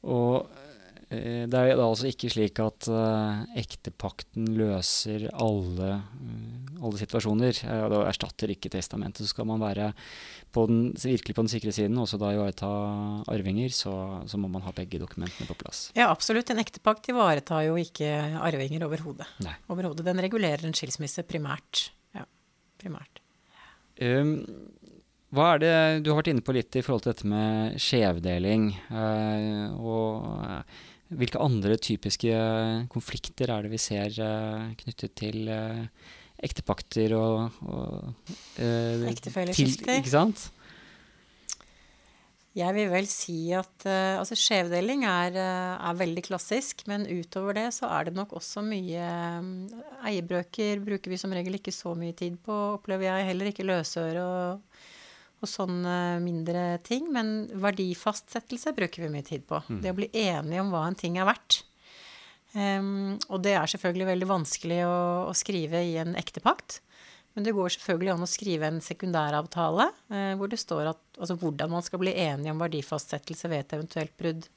Og 0.05 0.45
eh, 1.09 1.43
det 1.49 1.59
er 1.59 1.73
da 1.75 1.87
altså 1.87 2.07
ikke 2.07 2.29
slik 2.31 2.61
at 2.63 2.87
uh, 2.91 3.41
ektepakten 3.57 4.47
løser 4.55 5.27
alle, 5.33 5.89
uh, 5.97 6.77
alle 6.79 7.01
situasjoner. 7.01 7.59
Uh, 7.65 7.81
det 7.91 7.99
erstatter 8.13 8.53
ikke 8.53 8.71
testamentet. 8.77 9.25
Så 9.25 9.33
skal 9.33 9.49
man 9.49 9.63
være 9.63 9.89
på 10.55 10.63
den, 10.71 10.85
virkelig 10.93 11.35
på 11.35 11.43
den 11.43 11.51
sikre 11.51 11.75
siden, 11.75 11.99
også 11.99 12.21
da 12.21 12.31
ivareta 12.37 12.69
arvinger, 13.33 13.75
så, 13.75 13.95
så, 14.29 14.39
må 14.39 14.47
man 14.53 14.63
ha 14.63 14.71
begge 14.77 15.01
dokumentene 15.01 15.49
på 15.49 15.57
plass. 15.65 15.89
Ja, 15.99 16.07
absolutt. 16.13 16.53
En 16.53 16.63
ektepakt 16.63 17.11
ivaretar 17.11 17.67
jo 17.67 17.75
ikke 17.81 18.13
arvinger. 18.39 18.87
Overhodet. 18.87 20.05
Den 20.05 20.23
regulerer 20.29 20.63
en 20.63 20.77
skilsmisse 20.77 21.27
primært. 21.27 21.89
Ja, 22.15 22.23
primært. 22.79 23.24
Um, 24.01 24.33
hva 25.35 25.53
er 25.53 25.61
det 25.61 25.75
du 26.03 26.11
har 26.11 26.19
vært 26.21 26.31
inne 26.31 26.43
på 26.45 26.55
litt 26.55 26.75
i 26.75 26.83
forhold 26.85 27.05
til 27.05 27.13
dette 27.13 27.29
med 27.29 27.79
skjevdeling? 27.81 28.69
Uh, 28.91 29.71
og 29.75 30.27
uh, 30.27 30.83
hvilke 31.15 31.41
andre 31.43 31.77
typiske 31.79 32.35
konflikter 32.91 33.51
er 33.53 33.65
det 33.65 33.73
vi 33.73 33.81
ser 33.81 34.15
uh, 34.19 34.71
knyttet 34.79 35.15
til 35.19 35.51
ektepakter 36.45 37.15
og, 37.17 37.59
og 37.67 39.09
Ektefelleskifter. 39.11 39.99
Ikke 39.99 40.13
sant? 40.13 40.49
Jeg 42.55 42.71
vil 42.71 42.87
vel 42.87 43.07
si 43.11 43.49
at 43.55 43.83
uh, 43.83 44.15
altså 44.21 44.37
skjevdeling 44.39 45.03
er, 45.09 45.35
uh, 45.35 45.73
er, 45.75 45.97
veldig 45.99 46.23
klassisk, 46.23 46.85
men 46.87 47.03
utover 47.03 47.57
det 47.57 47.65
så 47.75 47.89
er 47.91 48.07
det 48.07 48.15
nok 48.15 48.31
også 48.39 48.63
mye 48.63 49.09
um, 49.41 49.49
Eierbøker 50.07 50.79
bruker 50.85 51.11
vi 51.11 51.19
som 51.19 51.35
regel 51.35 51.59
ikke 51.59 51.73
så 51.75 51.91
mye 51.99 52.15
tid 52.15 52.37
på, 52.45 52.55
opplever 52.77 53.09
jeg. 53.09 53.27
Heller 53.27 53.51
ikke 53.51 53.67
løsøre 53.67 54.23
og, 54.23 54.79
og 55.43 55.51
sånne 55.51 55.97
mindre 56.23 56.77
ting. 56.87 57.11
Men 57.11 57.49
verdifastsettelse 57.59 58.71
bruker 58.77 59.03
vi 59.03 59.11
mye 59.17 59.27
tid 59.27 59.43
på. 59.49 59.59
Mm. 59.67 59.83
Det 59.83 59.91
å 59.91 59.99
bli 59.99 60.09
enige 60.23 60.63
om 60.63 60.71
hva 60.71 60.85
en 60.87 60.99
ting 61.03 61.19
er 61.19 61.27
verdt. 61.27 61.59
Um, 62.55 63.17
og 63.27 63.43
det 63.43 63.57
er 63.59 63.67
selvfølgelig 63.67 64.13
veldig 64.13 64.31
vanskelig 64.31 64.79
å, 64.87 64.97
å 65.27 65.35
skrive 65.35 65.83
i 65.83 65.97
en 65.99 66.15
ektepakt. 66.15 66.79
Men 67.35 67.43
det 67.43 67.53
går 67.55 67.73
selvfølgelig 67.75 68.13
an 68.13 68.23
å 68.23 68.31
skrive 68.31 68.67
en 68.71 68.81
sekundæravtale 68.83 69.89
eh, 70.07 70.33
hvor 70.39 70.51
det 70.51 70.59
står 70.61 70.91
at, 70.93 71.01
altså 71.19 71.35
hvordan 71.41 71.73
man 71.73 71.83
skal 71.83 71.99
bli 72.01 72.15
enige 72.25 72.53
om 72.55 72.61
verdifastsettelse 72.63 73.51
ved 73.51 73.65
et 73.65 73.75
eventuelt 73.75 74.13
brudd. 74.19 74.47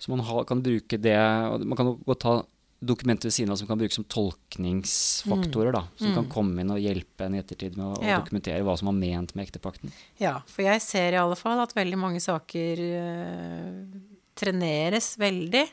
Så 0.00 0.12
man 0.12 0.22
har, 0.24 0.44
kan 0.48 0.62
bruke 0.64 0.96
det 0.96 1.16
Man 1.60 1.76
kan 1.76 1.94
godt 2.06 2.22
ta 2.24 2.34
dokumenter 2.80 3.28
ved 3.28 3.34
siden 3.36 3.52
av 3.52 3.58
som 3.60 3.68
kan 3.68 3.78
brukes 3.80 3.98
som 3.98 4.06
tolkningsfaktorer, 4.08 5.74
da, 5.76 5.82
som 6.00 6.12
mm. 6.12 6.14
kan 6.16 6.28
komme 6.32 6.62
inn 6.62 6.72
og 6.72 6.80
hjelpe 6.80 7.26
en 7.26 7.36
i 7.36 7.40
ettertid 7.42 7.76
med 7.76 7.84
å, 7.84 7.96
ja. 8.00 8.16
å, 8.16 8.22
dokumentere 8.24 8.64
hva 8.64 8.76
som 8.80 8.88
var 8.88 8.96
ment 8.96 9.34
med 9.36 9.44
ektepakten. 9.44 9.92
Ja, 10.20 10.38
for 10.48 10.64
jeg 10.64 10.80
ser 10.84 11.16
i 11.16 11.20
alle 11.20 11.36
fall 11.36 11.60
at 11.60 11.76
veldig 11.76 11.98
mange 12.00 12.22
saker 12.24 12.80
uh, 12.80 13.98
treneres 14.40 15.12
veldig 15.20 15.66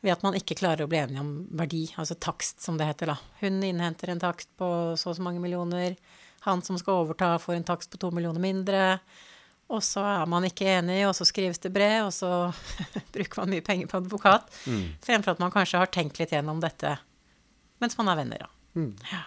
ved 0.00 0.14
at 0.14 0.22
man 0.24 0.36
ikke 0.38 0.56
klarer 0.56 0.86
å 0.86 0.90
bli 0.90 1.00
enige 1.00 1.22
om 1.22 1.32
verdi, 1.58 1.84
altså 2.00 2.16
takst, 2.16 2.62
som 2.64 2.78
det 2.80 2.88
heter. 2.88 3.12
da. 3.12 3.16
Hun 3.42 3.60
innhenter 3.66 4.12
en 4.12 4.22
takst 4.22 4.48
på 4.56 4.70
så 4.96 5.12
og 5.12 5.18
så 5.18 5.24
mange 5.24 5.42
millioner. 5.42 5.98
Han 6.46 6.62
som 6.64 6.78
skal 6.80 7.02
overta, 7.02 7.34
får 7.38 7.58
en 7.58 7.68
takst 7.68 7.92
på 7.92 8.00
to 8.00 8.12
millioner 8.16 8.40
mindre. 8.40 8.86
Og 9.70 9.84
så 9.86 10.02
er 10.02 10.24
man 10.26 10.46
ikke 10.48 10.66
enig, 10.78 11.02
og 11.06 11.12
så 11.14 11.26
skrives 11.28 11.60
det 11.62 11.72
brev, 11.74 12.08
og 12.08 12.14
så 12.16 12.48
bruker 13.14 13.42
man 13.42 13.52
mye 13.54 13.66
penger 13.66 13.90
på 13.90 14.00
advokat. 14.00 14.48
Mm. 14.64 14.96
Fremfor 15.04 15.36
at 15.36 15.44
man 15.44 15.52
kanskje 15.54 15.84
har 15.84 15.92
tenkt 15.92 16.18
litt 16.18 16.32
gjennom 16.34 16.62
dette 16.64 16.96
mens 17.80 17.96
man 17.96 18.10
er 18.12 18.18
venner, 18.20 18.42
da. 18.44 18.50
Mm. 18.76 18.90
Ja. 19.10 19.22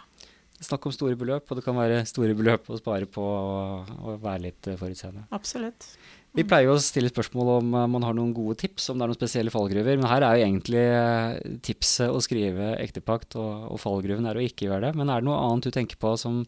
Snakk 0.63 0.87
om 0.87 0.93
store 0.95 1.17
beløp, 1.19 1.49
og 1.49 1.59
det 1.59 1.63
kan 1.65 1.75
være 1.75 2.03
store 2.07 2.35
beløp 2.37 2.69
å 2.71 2.79
spare 2.79 3.07
på 3.09 3.23
og, 3.23 4.19
være 4.23 4.45
litt 4.45 4.69
eh, 4.71 4.77
forutseende. 4.79 5.25
Absolutt. 5.35 5.87
Vi 6.33 6.45
pleier 6.49 6.65
jo 6.65 6.77
å 6.77 6.81
stille 6.81 7.11
spørsmål 7.11 7.49
om 7.59 7.75
uh, 7.75 7.83
man 7.91 8.05
har 8.07 8.15
noen 8.17 8.31
gode 8.33 8.55
tips, 8.63 8.87
om 8.89 8.97
det 8.97 9.05
er 9.05 9.11
noen 9.11 9.19
spesielle 9.19 9.53
fallgruver. 9.53 9.99
Men 9.99 10.09
her 10.09 10.25
er 10.25 10.39
jo 10.39 10.47
egentlig 10.47 10.85
uh, 10.89 11.57
tipset 11.67 12.09
å 12.09 12.21
skrive 12.23 12.71
ektepakt, 12.81 13.37
og, 13.37 13.67
og, 13.69 13.77
fallgruven 13.83 14.29
er 14.29 14.39
å 14.39 14.45
ikke 14.45 14.69
gjøre 14.69 14.87
det. 14.87 14.93
Men 14.97 15.11
er 15.13 15.21
det 15.21 15.29
noe 15.29 15.41
annet 15.43 15.67
du 15.67 15.75
tenker 15.75 15.99
på 16.01 16.15
som, 16.21 16.41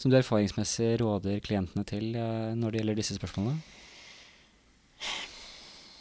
som 0.00 0.10
du 0.10 0.18
erfaringsmessig 0.18 0.96
råder 1.04 1.38
klientene 1.44 1.86
til 1.86 2.10
når 2.58 2.72
det 2.72 2.82
gjelder 2.82 3.02
disse 3.02 3.18
spørsmålene? 3.20 3.60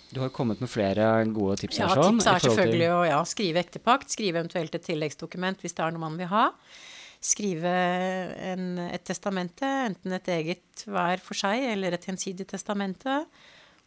Du 0.08 0.22
har 0.24 0.32
kommet 0.34 0.62
med 0.64 0.72
flere 0.72 1.06
gode 1.36 1.60
tips. 1.62 1.82
Ja, 1.82 1.92
sånn, 1.92 2.18
tipset 2.18 2.32
er 2.32 2.46
selvfølgelig 2.48 2.92
å 2.96 3.00
ja, 3.10 3.24
skrive 3.28 3.60
ektepakt. 3.60 4.14
Skrive 4.14 4.40
eventuelt 4.40 4.76
et 4.78 4.86
tilleggsdokument 4.88 5.60
hvis 5.62 5.76
det 5.76 5.84
er 5.84 5.94
noe 5.94 6.08
man 6.08 6.16
vil 6.20 6.32
ha 6.32 6.46
skrive 7.24 7.72
en, 8.52 8.78
et 8.88 9.04
testamente, 9.06 9.66
enten 9.66 10.16
et 10.16 10.32
eget 10.36 10.84
hver 10.86 11.22
for 11.24 11.38
seg 11.38 11.66
eller 11.74 11.96
et 11.98 12.08
gjensidig 12.10 12.48
testamente. 12.50 13.22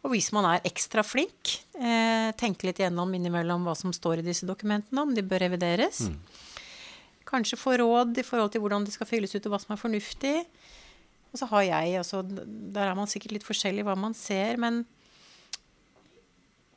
Og 0.01 0.15
hvis 0.15 0.31
man 0.33 0.47
er 0.49 0.63
ekstra 0.65 1.03
flink, 1.05 1.59
eh, 1.77 2.31
tenke 2.39 2.67
litt 2.67 2.81
gjennom 2.81 3.11
innimellom 3.13 3.67
hva 3.67 3.75
som 3.77 3.93
står 3.93 4.21
i 4.21 4.27
disse 4.27 4.47
dokumentene, 4.49 5.03
om 5.03 5.13
de 5.13 5.23
bør 5.25 5.45
revideres. 5.45 6.07
Mm. 6.09 6.17
Kanskje 7.29 7.59
få 7.59 7.77
råd 7.79 8.17
i 8.17 8.25
forhold 8.25 8.51
til 8.51 8.63
hvordan 8.63 8.87
det 8.87 8.95
skal 8.95 9.09
fylles 9.09 9.35
ut, 9.35 9.45
og 9.45 9.53
hva 9.53 9.61
som 9.61 9.75
er 9.75 9.81
fornuftig. 9.81 10.39
Og 11.31 11.39
så 11.39 11.47
har 11.53 11.63
jeg 11.63 11.99
altså 12.01 12.25
Der 12.25 12.89
er 12.89 12.97
man 12.97 13.07
sikkert 13.07 13.37
litt 13.37 13.47
forskjellig 13.47 13.85
hva 13.87 13.95
man 13.95 14.17
ser, 14.17 14.57
men 14.59 14.83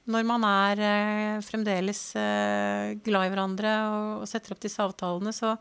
når 0.04 0.26
man 0.28 0.44
er 0.44 0.82
eh, 0.84 1.40
fremdeles 1.44 2.02
eh, 2.20 2.92
glad 3.06 3.24
i 3.24 3.32
hverandre 3.32 3.72
og, 3.88 4.08
og, 4.20 4.28
setter 4.28 4.52
opp 4.52 4.60
disse 4.60 4.84
avtalene, 4.84 5.32
så, 5.32 5.54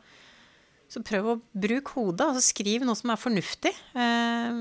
så 0.93 1.01
prøv 1.01 1.29
å 1.32 1.39
bruke 1.58 1.95
hodet. 1.97 2.27
altså 2.27 2.43
Skriv 2.45 2.86
noe 2.86 2.97
som 2.97 3.13
er 3.13 3.21
fornuftig. 3.21 3.73
Eh, 3.97 4.58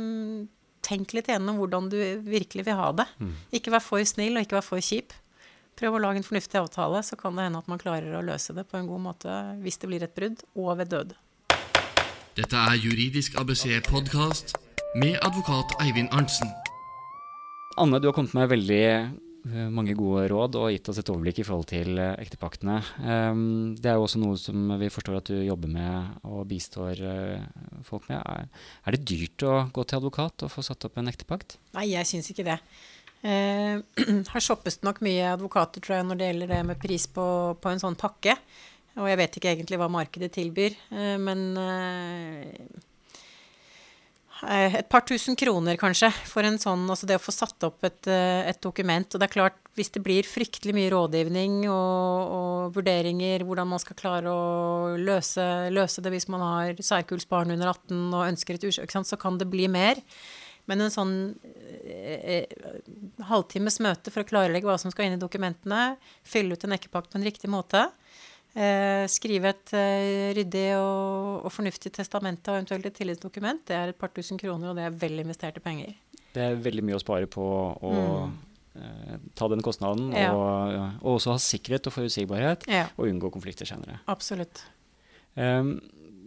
tenk 0.83 1.12
litt 1.16 1.29
gjennom 1.31 1.59
hvordan 1.61 1.90
du 1.92 1.99
virkelig 2.25 2.64
vil 2.66 2.79
ha 2.79 2.88
det. 3.03 3.09
Mm. 3.21 3.35
Ikke 3.59 3.75
vær 3.75 3.85
for 3.85 4.05
snill, 4.09 4.38
og 4.38 4.47
ikke 4.47 4.59
vær 4.59 4.66
for 4.66 4.83
kjip. 4.83 5.12
Prøv 5.79 5.97
å 5.97 6.01
lage 6.05 6.21
en 6.21 6.27
fornuftig 6.27 6.61
avtale, 6.61 7.01
så 7.05 7.16
kan 7.21 7.37
det 7.37 7.47
hende 7.47 7.61
at 7.62 7.68
man 7.71 7.81
klarer 7.81 8.16
å 8.16 8.25
løse 8.25 8.55
det 8.57 8.66
på 8.68 8.79
en 8.79 8.88
god 8.90 9.05
måte 9.07 9.37
hvis 9.62 9.81
det 9.81 9.88
blir 9.90 10.05
et 10.05 10.16
brudd, 10.16 10.42
og 10.57 10.75
ved 10.81 10.92
død. 10.92 11.14
Dette 12.37 12.57
er 12.57 12.81
Juridisk 12.81 13.37
ABC 13.40 13.66
podkast 13.88 14.55
med 14.97 15.18
advokat 15.25 15.77
Eivind 15.85 16.12
Arntzen. 16.16 16.49
Anne, 17.81 18.01
du 18.01 18.09
har 18.09 18.16
kommet 18.16 18.37
med 18.37 18.51
veldig 18.53 18.85
mange 19.42 19.96
gode 19.98 20.28
råd 20.31 20.57
og 20.61 20.68
gitt 20.70 20.88
oss 20.92 21.00
et 21.02 21.11
overblikk 21.11 21.40
i 21.42 21.46
forhold 21.46 21.66
til 21.72 21.98
eh, 21.98 22.14
ektepaktene. 22.22 22.76
Um, 23.02 23.72
det 23.74 23.90
er 23.90 23.98
jo 23.98 24.07
også 24.07 24.20
noe 24.22 24.38
som 24.38 24.70
vi 24.78 24.90
forstår 24.92 25.18
at 25.18 25.31
du 25.33 25.40
jobber 25.42 25.72
med 25.72 26.22
og 26.28 26.44
bistår 26.50 27.02
uh, 27.02 27.83
folk 27.87 28.07
med. 28.11 28.22
Er, 28.22 28.94
det 28.94 29.02
dyrt 29.09 29.46
å 29.48 29.57
gå 29.74 29.85
til 29.85 29.98
advokat 29.98 30.46
og 30.46 30.52
få 30.52 30.62
satt 30.66 30.87
opp 30.87 31.00
en 31.00 31.11
ektepakt? 31.11 31.57
Nei, 31.74 31.88
jeg 31.90 32.11
syns 32.11 32.31
ikke 32.31 32.46
det. 32.52 32.59
Uh, 33.22 33.83
her 34.33 34.44
shoppes 34.44 34.78
det 34.78 34.87
nok 34.87 35.02
mye 35.02 35.33
advokater 35.35 35.83
tror 35.83 35.98
jeg, 35.98 36.11
når 36.11 36.20
det 36.20 36.31
gjelder 36.31 36.55
det 36.55 36.62
med 36.70 36.83
pris 36.83 37.09
på, 37.11 37.26
på 37.59 37.72
en 37.72 37.83
sånn 37.83 37.98
pakke. 37.98 38.38
Og 39.00 39.09
jeg 39.09 39.18
vet 39.18 39.40
ikke 39.40 39.55
egentlig 39.57 39.81
hva 39.81 39.88
markedet 39.88 40.35
tilbyr, 40.35 40.74
men 41.24 41.46
Eh, 41.57 42.91
et 44.42 44.88
par 44.90 45.05
tusen 45.07 45.37
kroner 45.38 45.78
kanskje 45.78 46.09
for 46.26 46.42
en 46.46 46.59
sånn, 46.59 46.83
altså 46.90 47.07
det 47.07 47.14
å 47.18 47.22
få 47.22 47.31
satt 47.35 47.62
opp 47.62 47.85
et, 47.87 48.09
eh, 48.11 48.48
et, 48.50 48.59
dokument. 48.62 49.07
Og 49.07 49.20
det 49.20 49.28
er 49.28 49.33
klart, 49.33 49.59
hvis 49.78 49.92
det 49.94 50.02
blir 50.02 50.26
fryktelig 50.26 50.74
mye 50.74 50.90
rådgivning 50.90 51.68
og, 51.70 52.33
og 52.35 52.74
vurderinger, 52.74 53.46
hvordan 53.46 53.70
man 53.70 53.83
skal 53.83 53.98
klare 53.98 54.33
å 54.33 54.96
løse, 54.98 55.46
løse, 55.70 56.02
det 56.02 56.11
hvis 56.11 56.26
man 56.33 56.42
har 56.42 56.83
særkullsbarn 56.83 57.55
under 57.55 57.70
18 57.70 58.09
og 58.11 58.26
ønsker 58.26 58.59
et 58.59 58.66
ursøk, 58.66 58.90
så 58.90 59.20
kan 59.20 59.38
det 59.38 59.50
bli 59.52 59.70
mer. 59.70 60.02
Men 60.70 60.83
en 60.83 60.94
sånn 60.94 61.14
eh, 61.87 62.42
eh 62.42 63.26
halvtimes 63.26 63.78
møte 63.83 64.11
for 64.11 64.22
å 64.22 64.26
klarlegge 64.26 64.66
hva 64.66 64.78
som 64.78 64.90
skal 64.90 65.07
inn 65.07 65.18
i 65.18 65.22
dokumentene, 65.22 65.96
fylle 66.26 66.55
ut 66.55 66.64
en 66.66 66.74
ekkepakt 66.74 67.12
på 67.12 67.18
en 67.20 67.26
riktig 67.26 67.50
måte, 67.50 67.87
Eh, 68.53 69.07
skrive 69.09 69.49
et 69.49 69.71
eh, 69.73 70.31
ryddig 70.37 70.67
og, 70.77 71.47
og, 71.47 71.53
fornuftig 71.55 71.88
testamente 71.97 72.53
og 72.53 72.59
eventuelt 72.59 72.88
et 72.88 72.99
tillitsdokument. 72.99 73.62
Det 73.69 73.77
er 73.79 73.93
et 73.93 73.99
par 73.99 74.12
tusen 74.12 74.41
kroner, 74.41 74.71
og 74.71 74.77
det 74.77 74.85
er 74.85 74.99
vel 75.01 75.23
investerte 75.23 75.62
penger. 75.65 75.95
Det 76.35 76.43
er 76.45 76.61
veldig 76.61 76.85
mye 76.85 76.99
å 76.99 77.01
spare 77.01 77.29
på 77.33 77.47
å 77.73 77.95
mm. 77.95 78.35
eh, 78.77 79.17
ta 79.38 79.49
den 79.53 79.65
kostnaden, 79.65 80.12
ja. 80.12 80.35
og, 80.37 80.77
og, 81.01 81.09
også 81.17 81.33
ha 81.33 81.41
sikkerhet 81.41 81.88
og 81.88 81.97
forutsigbarhet, 81.97 82.69
ja. 82.69 82.85
og 82.99 83.09
unngå 83.09 83.33
konflikter 83.33 83.69
senere. 83.69 84.03
Absolutt. 84.12 84.67
Um, 85.33 85.79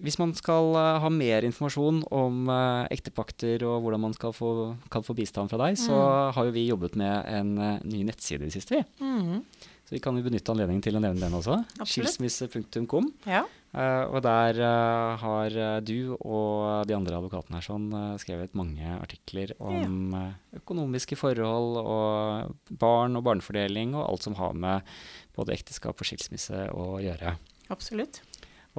hvis 0.02 0.18
man 0.18 0.34
skal 0.34 0.74
uh, 0.74 0.98
ha 1.02 1.10
mer 1.14 1.46
informasjon 1.46 2.02
om 2.14 2.50
uh, 2.50 2.90
ektepakter 2.94 3.62
og 3.70 3.86
hvordan 3.86 4.02
man 4.02 4.18
få, 4.18 4.50
kan 4.92 5.06
få 5.06 5.14
bistand 5.18 5.54
fra 5.54 5.62
deg, 5.62 5.78
mm. 5.78 5.84
så 5.86 6.02
har 6.34 6.50
jo 6.50 6.58
vi 6.58 6.66
jobbet 6.72 6.98
med 6.98 7.30
en 7.38 7.54
uh, 7.62 7.72
ny 7.86 8.02
nettside 8.10 8.42
i 8.42 8.50
det 8.50 8.58
siste. 8.58 8.82
vi. 8.82 9.06
Mm. 9.06 9.46
Så 9.86 9.94
vi 9.94 10.02
kan 10.02 10.18
jo 10.18 10.26
benytte 10.26 10.50
anledningen 10.50 10.82
til 10.82 10.98
å 10.98 11.02
nevne 11.04 11.22
den 11.22 11.38
også. 11.38 11.60
Skilsmisse.com. 11.86 13.12
Ja. 13.30 13.44
Uh, 13.76 14.08
og 14.08 14.22
der 14.24 14.58
uh, 14.64 15.20
har 15.20 15.58
eh, 15.60 15.82
du 15.84 16.14
og 16.16 16.88
de 16.88 16.96
andre 16.96 17.18
advokatene 17.18 17.60
her 17.60 17.66
sånn, 17.66 17.90
skrevet 18.22 18.56
mange 18.56 18.94
artikler 18.96 19.52
om 19.60 20.16
økonomiske 20.56 21.18
forhold 21.20 21.82
og 21.82 22.56
barn 22.72 23.20
og 23.20 23.26
barnefordeling 23.28 23.92
og 23.98 24.06
alt 24.08 24.26
som 24.30 24.38
har 24.40 24.56
med 24.56 24.96
både 25.36 25.58
ekteskap 25.58 26.00
og 26.00 26.08
skilsmisse 26.08 26.70
å 26.72 26.96
gjøre. 27.04 27.36
Absolutt. 27.76 28.22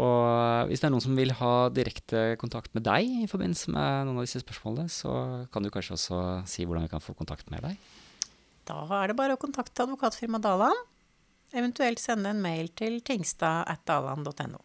Og 0.01 0.67
hvis 0.71 0.83
det 0.83 0.89
er 0.89 0.93
noen 0.93 1.05
som 1.05 1.15
vil 1.17 1.37
ha 1.39 1.53
direkte 1.73 2.25
kontakt 2.41 2.75
med 2.77 2.85
deg 2.89 3.07
i 3.23 3.29
forbindelse 3.31 3.73
med 3.73 4.09
noen 4.09 4.19
av 4.21 4.27
disse 4.27 4.43
spørsmålene, 4.43 4.91
så 4.93 5.13
kan 5.53 5.65
du 5.65 5.71
kanskje 5.73 5.97
også 5.97 6.25
si 6.49 6.67
hvordan 6.67 6.89
vi 6.89 6.93
kan 6.93 7.05
få 7.05 7.15
kontakt 7.17 7.49
med 7.53 7.65
deg? 7.69 7.79
Da 8.67 8.83
er 8.99 9.13
det 9.13 9.21
bare 9.21 9.37
å 9.37 9.41
kontakte 9.41 9.87
advokatfirmaet 9.87 10.45
Daland 10.45 10.85
Eventuelt 11.55 12.01
sende 12.03 12.33
en 12.33 12.43
mail 12.43 12.73
til 12.75 12.99
tingstad.daland.no. 13.07 14.63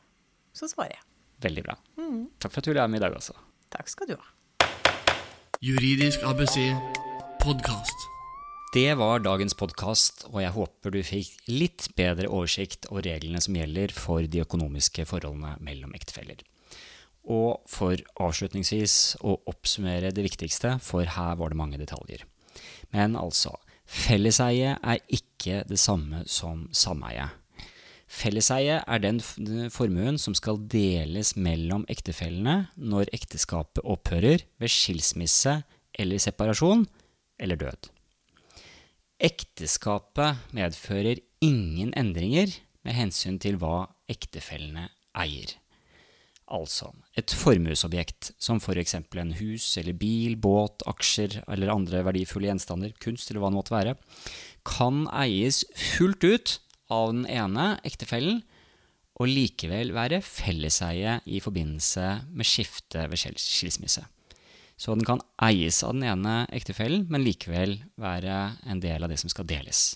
Så 0.53 0.69
svarer 0.71 0.95
jeg. 0.95 1.03
Veldig 1.45 1.63
bra. 1.65 1.75
Mm. 1.97 2.23
Takk 2.41 2.53
for 2.53 2.61
at 2.61 2.65
du 2.65 2.71
ville 2.71 2.81
være 2.81 2.93
med 2.93 3.01
i 3.01 3.05
dag 3.05 3.17
også. 3.17 3.35
Takk 3.73 3.91
skal 3.91 4.09
du 4.09 4.15
ha. 4.17 4.31
Juridisk 5.61 6.23
ABC 6.25 6.57
podkast. 7.41 8.07
Det 8.73 8.93
var 8.97 9.21
dagens 9.21 9.53
podkast, 9.57 10.25
og 10.31 10.39
jeg 10.41 10.53
håper 10.55 10.93
du 10.93 11.01
fikk 11.03 11.49
litt 11.51 11.89
bedre 11.97 12.29
oversikt 12.31 12.87
over 12.89 13.03
reglene 13.09 13.41
som 13.43 13.57
gjelder 13.57 13.93
for 13.93 14.23
de 14.23 14.41
økonomiske 14.45 15.05
forholdene 15.09 15.57
mellom 15.61 15.93
ektefeller. 15.97 16.39
Og 17.29 17.61
for 17.69 17.99
avslutningsvis 18.21 19.17
å 19.21 19.35
oppsummere 19.51 20.13
det 20.15 20.23
viktigste, 20.25 20.77
for 20.81 21.05
her 21.05 21.35
var 21.37 21.51
det 21.51 21.59
mange 21.59 21.81
detaljer. 21.81 22.23
Men 22.95 23.17
altså, 23.19 23.53
Felleseie 23.91 24.77
er 24.79 24.99
ikke 25.11 25.61
det 25.67 25.79
samme 25.81 26.23
som 26.29 26.63
sameie. 26.71 27.27
Felleseie 28.11 28.79
er 28.79 29.03
den 29.03 29.19
formuen 29.71 30.17
som 30.19 30.35
skal 30.35 30.59
deles 30.71 31.33
mellom 31.35 31.83
ektefellene 31.91 32.71
når 32.75 33.11
ekteskapet 33.15 33.83
opphører 33.87 34.43
ved 34.59 34.71
skilsmisse 34.71 35.61
eller 35.99 36.23
separasjon 36.23 36.85
eller 37.39 37.59
død. 37.59 37.91
Ekteskapet 39.21 40.51
medfører 40.55 41.21
ingen 41.43 41.91
endringer 41.97 42.55
med 42.87 42.97
hensyn 42.97 43.39
til 43.43 43.59
hva 43.61 43.85
ektefellene 44.11 44.87
eier. 45.15 45.60
Altså 46.51 46.89
et 47.15 47.31
formuesobjekt, 47.31 48.33
som 48.41 48.59
for 48.63 48.79
eksempel 48.79 49.21
en 49.21 49.35
hus 49.37 49.69
eller 49.79 49.95
bil, 49.95 50.35
båt, 50.35 50.83
aksjer 50.89 51.41
eller 51.47 51.71
andre 51.71 52.03
verdifulle 52.07 52.49
gjenstander, 52.49 52.91
kunst 53.03 53.31
eller 53.31 53.43
hva 53.43 53.51
det 53.51 53.59
måtte 53.59 53.75
være, 53.75 53.95
kan 54.67 55.05
eies 55.15 55.63
fullt 55.95 56.25
ut 56.27 56.57
av 56.91 57.13
den 57.13 57.23
ene 57.31 57.75
ektefellen 57.87 58.41
og 59.21 59.29
likevel 59.29 59.93
være 59.95 60.21
felleseie 60.25 61.19
i 61.29 61.39
forbindelse 61.43 62.07
med 62.31 62.47
skifte 62.47 63.05
ved 63.11 63.21
skilsmisse. 63.21 64.03
Så 64.81 64.95
den 64.97 65.05
kan 65.05 65.21
eies 65.45 65.83
av 65.85 65.93
den 65.93 66.07
ene 66.09 66.45
ektefellen, 66.49 67.05
men 67.11 67.21
likevel 67.25 67.77
være 68.01 68.37
en 68.65 68.79
del 68.81 69.03
av 69.03 69.11
det 69.11 69.19
som 69.21 69.29
skal 69.29 69.45
deles. 69.45 69.91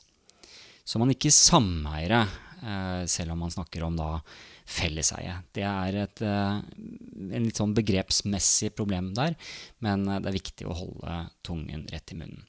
Så 0.86 1.02
man 1.02 1.10
ikke 1.10 1.34
sameiere, 1.34 2.28
eh, 2.62 3.06
selv 3.10 3.34
om 3.34 3.42
man 3.42 3.54
snakker 3.54 3.88
om 3.88 3.98
da 3.98 4.20
felleseie. 4.66 5.38
Det 5.56 5.64
er 5.68 6.00
et 6.02 6.24
uh, 6.26 6.58
en 6.60 7.46
litt 7.46 7.60
sånn 7.60 7.76
begrepsmessig 7.78 8.74
problem 8.78 9.14
der, 9.18 9.38
men 9.86 10.08
uh, 10.10 10.20
det 10.20 10.32
er 10.32 10.40
viktig 10.40 10.68
å 10.68 10.78
holde 10.78 11.22
tungen 11.46 11.86
rett 11.94 12.14
i 12.14 12.20
munnen. 12.20 12.44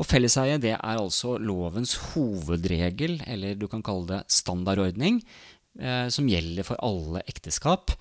Og 0.00 0.06
Felleseie 0.08 0.56
det 0.62 0.76
er 0.78 0.96
altså 0.96 1.34
lovens 1.42 1.96
hovedregel, 2.14 3.18
eller 3.28 3.58
du 3.58 3.66
kan 3.68 3.82
kalle 3.84 4.08
det 4.14 4.20
standardordning, 4.32 5.20
uh, 5.82 6.06
som 6.08 6.30
gjelder 6.30 6.66
for 6.66 6.80
alle 6.86 7.24
ekteskap, 7.28 7.92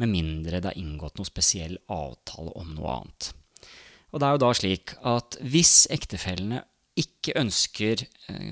med 0.00 0.12
mindre 0.12 0.62
det 0.62 0.70
er 0.70 0.80
inngått 0.80 1.18
noe 1.18 1.28
spesiell 1.28 1.76
avtale 1.92 2.54
om 2.56 2.70
noe 2.76 3.00
annet. 3.00 3.32
Og 4.10 4.20
det 4.20 4.26
er 4.26 4.34
jo 4.34 4.42
da 4.42 4.50
slik 4.56 4.94
at 5.06 5.36
hvis 5.42 5.74
ektefellene 5.92 6.64
ikke 6.98 7.36
ønsker 7.38 8.02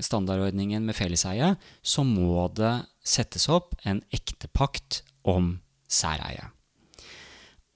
standardordningen 0.05 0.85
med 0.87 0.95
felleseie, 0.97 1.55
så 1.81 2.05
må 2.07 2.47
det 2.55 2.73
settes 3.03 3.49
opp 3.51 3.75
en 3.83 4.01
ektepakt 4.15 5.01
om 5.27 5.57
særeie. 5.89 6.49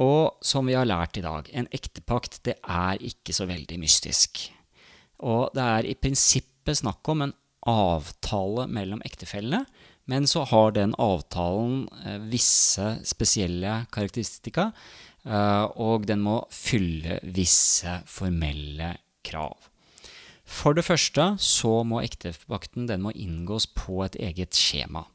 Og 0.01 0.39
som 0.41 0.67
vi 0.67 0.75
har 0.77 0.87
lært 0.89 1.17
i 1.19 1.25
dag, 1.25 1.49
en 1.53 1.69
ektepakt 1.75 2.41
det 2.47 2.57
er 2.61 3.01
ikke 3.03 3.35
så 3.35 3.45
veldig 3.49 3.77
mystisk. 3.81 4.47
Og 5.23 5.53
det 5.55 5.63
er 5.63 5.87
i 5.87 5.97
prinsippet 5.99 6.81
snakk 6.81 7.07
om 7.13 7.27
en 7.27 7.35
avtale 7.69 8.67
mellom 8.67 9.03
ektefellene, 9.05 9.63
men 10.11 10.27
så 10.27 10.43
har 10.49 10.73
den 10.75 10.95
avtalen 10.99 11.85
eh, 12.03 12.19
visse 12.27 12.97
spesielle 13.07 13.83
karakteristika, 13.93 14.71
eh, 15.23 15.63
og 15.79 16.09
den 16.09 16.25
må 16.25 16.41
fylle 16.51 17.21
visse 17.23 18.01
formelle 18.09 18.91
krav. 19.23 19.69
For 20.53 20.77
det 20.77 20.85
første 20.85 21.33
så 21.41 21.79
må 21.87 22.03
ektepakten 22.03 22.85
den 22.89 23.01
må 23.03 23.13
inngås 23.17 23.65
på 23.73 24.03
et 24.05 24.19
eget 24.21 24.53
skjema. 24.57 25.07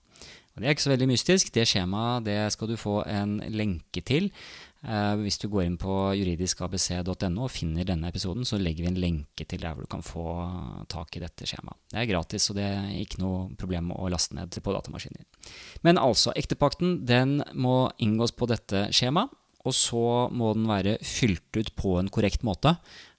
Og 0.59 0.62
det 0.62 0.66
er 0.66 0.74
ikke 0.74 0.88
så 0.88 0.90
veldig 0.90 1.07
mystisk. 1.12 1.53
Det 1.55 1.68
skjemaet 1.70 2.24
det 2.27 2.40
skal 2.51 2.72
du 2.72 2.74
få 2.81 3.05
en 3.07 3.37
lenke 3.55 4.03
til. 4.03 4.33
Eh, 4.83 5.14
hvis 5.22 5.38
du 5.38 5.46
går 5.51 5.64
inn 5.68 5.77
på 5.79 5.94
juridiskabc.no 6.18 7.44
og 7.46 7.51
finner 7.55 7.87
denne 7.87 8.11
episoden, 8.11 8.46
så 8.46 8.59
legger 8.59 8.83
vi 8.83 8.90
en 8.90 8.98
lenke 8.98 9.46
til 9.46 9.62
der 9.62 9.74
hvor 9.74 9.87
du 9.87 9.90
kan 9.90 10.03
få 10.03 10.27
tak 10.90 11.14
i 11.14 11.22
dette 11.22 11.46
skjemaet. 11.46 11.79
Det 11.90 12.03
er 12.03 12.11
gratis, 12.11 12.51
og 12.51 12.59
det 12.59 12.66
er 12.66 12.92
ikke 12.98 13.22
noe 13.22 13.48
problem 13.59 13.92
å 13.94 14.11
laste 14.11 14.35
ned 14.38 14.59
på 14.59 14.74
datamaskinen. 14.74 15.27
Men 15.87 16.03
altså, 16.03 16.35
ektepakten 16.35 17.05
den 17.07 17.38
må 17.55 17.92
inngås 18.03 18.35
på 18.35 18.51
dette 18.51 18.88
skjemaet. 18.90 19.35
Og 19.66 19.74
så 19.74 20.03
må 20.33 20.53
den 20.55 20.68
være 20.70 20.94
fylt 21.05 21.57
ut 21.59 21.70
på 21.77 21.96
en 21.98 22.09
korrekt 22.14 22.44
måte. 22.46 22.77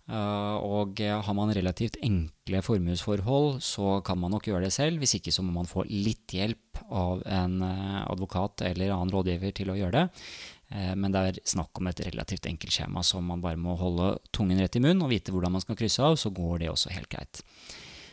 Uh, 0.10 0.58
og 0.66 1.00
har 1.00 1.36
man 1.38 1.52
relativt 1.54 2.00
enkle 2.02 2.62
formuesforhold, 2.66 3.60
så 3.62 4.00
kan 4.06 4.18
man 4.18 4.34
nok 4.34 4.48
gjøre 4.50 4.66
det 4.66 4.74
selv. 4.74 4.98
Hvis 5.02 5.20
ikke 5.20 5.34
så 5.34 5.46
må 5.46 5.54
man 5.54 5.70
få 5.70 5.86
litt 5.90 6.34
hjelp 6.34 6.82
av 6.90 7.22
en 7.30 7.60
uh, 7.62 8.00
advokat 8.08 8.66
eller 8.72 8.96
annen 8.96 9.14
rådgiver 9.14 9.54
til 9.60 9.70
å 9.74 9.78
gjøre 9.78 10.00
det. 10.00 10.24
Men 10.70 11.10
det 11.10 11.22
er 11.26 11.38
snakk 11.50 11.80
om 11.82 11.88
et 11.90 12.02
relativt 12.06 12.46
enkelt 12.46 12.76
skjema, 12.76 13.02
som 13.02 13.24
man 13.26 13.42
bare 13.42 13.58
må 13.58 13.74
holde 13.74 14.12
tungen 14.30 14.60
rett 14.62 14.76
i 14.78 14.82
munnen 14.84 15.02
og 15.02 15.10
vite 15.10 15.34
hvordan 15.34 15.56
man 15.56 15.64
skal 15.64 15.80
krysse 15.80 16.04
av, 16.06 16.14
så 16.22 16.30
går 16.30 16.60
det 16.62 16.68
også 16.70 16.92
helt 16.94 17.10
greit. 17.10 17.40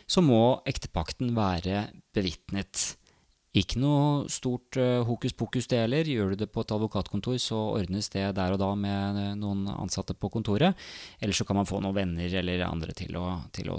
Så 0.09 0.23
må 0.25 0.63
ektepakten 0.65 1.35
være 1.37 1.83
bevitnet 2.17 2.97
Ikke 3.57 3.81
noe 3.81 4.27
stort 4.29 4.77
uh, 4.77 5.01
hokus 5.09 5.33
pokus 5.37 5.69
det 5.71 5.79
heller. 5.81 6.09
Gjør 6.09 6.35
du 6.35 6.43
det 6.43 6.51
på 6.53 6.61
et 6.61 6.73
advokatkontor, 6.77 7.39
så 7.41 7.57
ordnes 7.79 8.11
det 8.13 8.27
der 8.37 8.53
og 8.53 8.61
da 8.61 8.69
med 8.77 9.21
uh, 9.21 9.31
noen 9.39 9.65
ansatte 9.73 10.17
på 10.19 10.29
kontoret. 10.35 10.77
Eller 11.23 11.37
så 11.37 11.47
kan 11.49 11.57
man 11.57 11.69
få 11.69 11.81
noen 11.81 11.97
venner 11.97 12.37
eller 12.43 12.67
andre 12.67 12.93
til 12.97 13.17
å, 13.17 13.25
til 13.57 13.73
å 13.73 13.79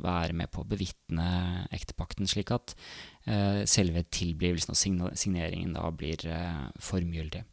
være 0.00 0.36
med 0.38 0.52
på 0.54 0.64
å 0.64 0.68
bevitne 0.68 1.28
ektepakten, 1.76 2.30
slik 2.30 2.54
at 2.56 2.72
uh, 3.28 3.66
selve 3.68 4.06
tilblivelsen 4.08 4.72
og 5.04 5.12
signeringen 5.18 5.76
da 5.76 5.90
blir 5.92 6.24
formgyldig. 6.80 7.44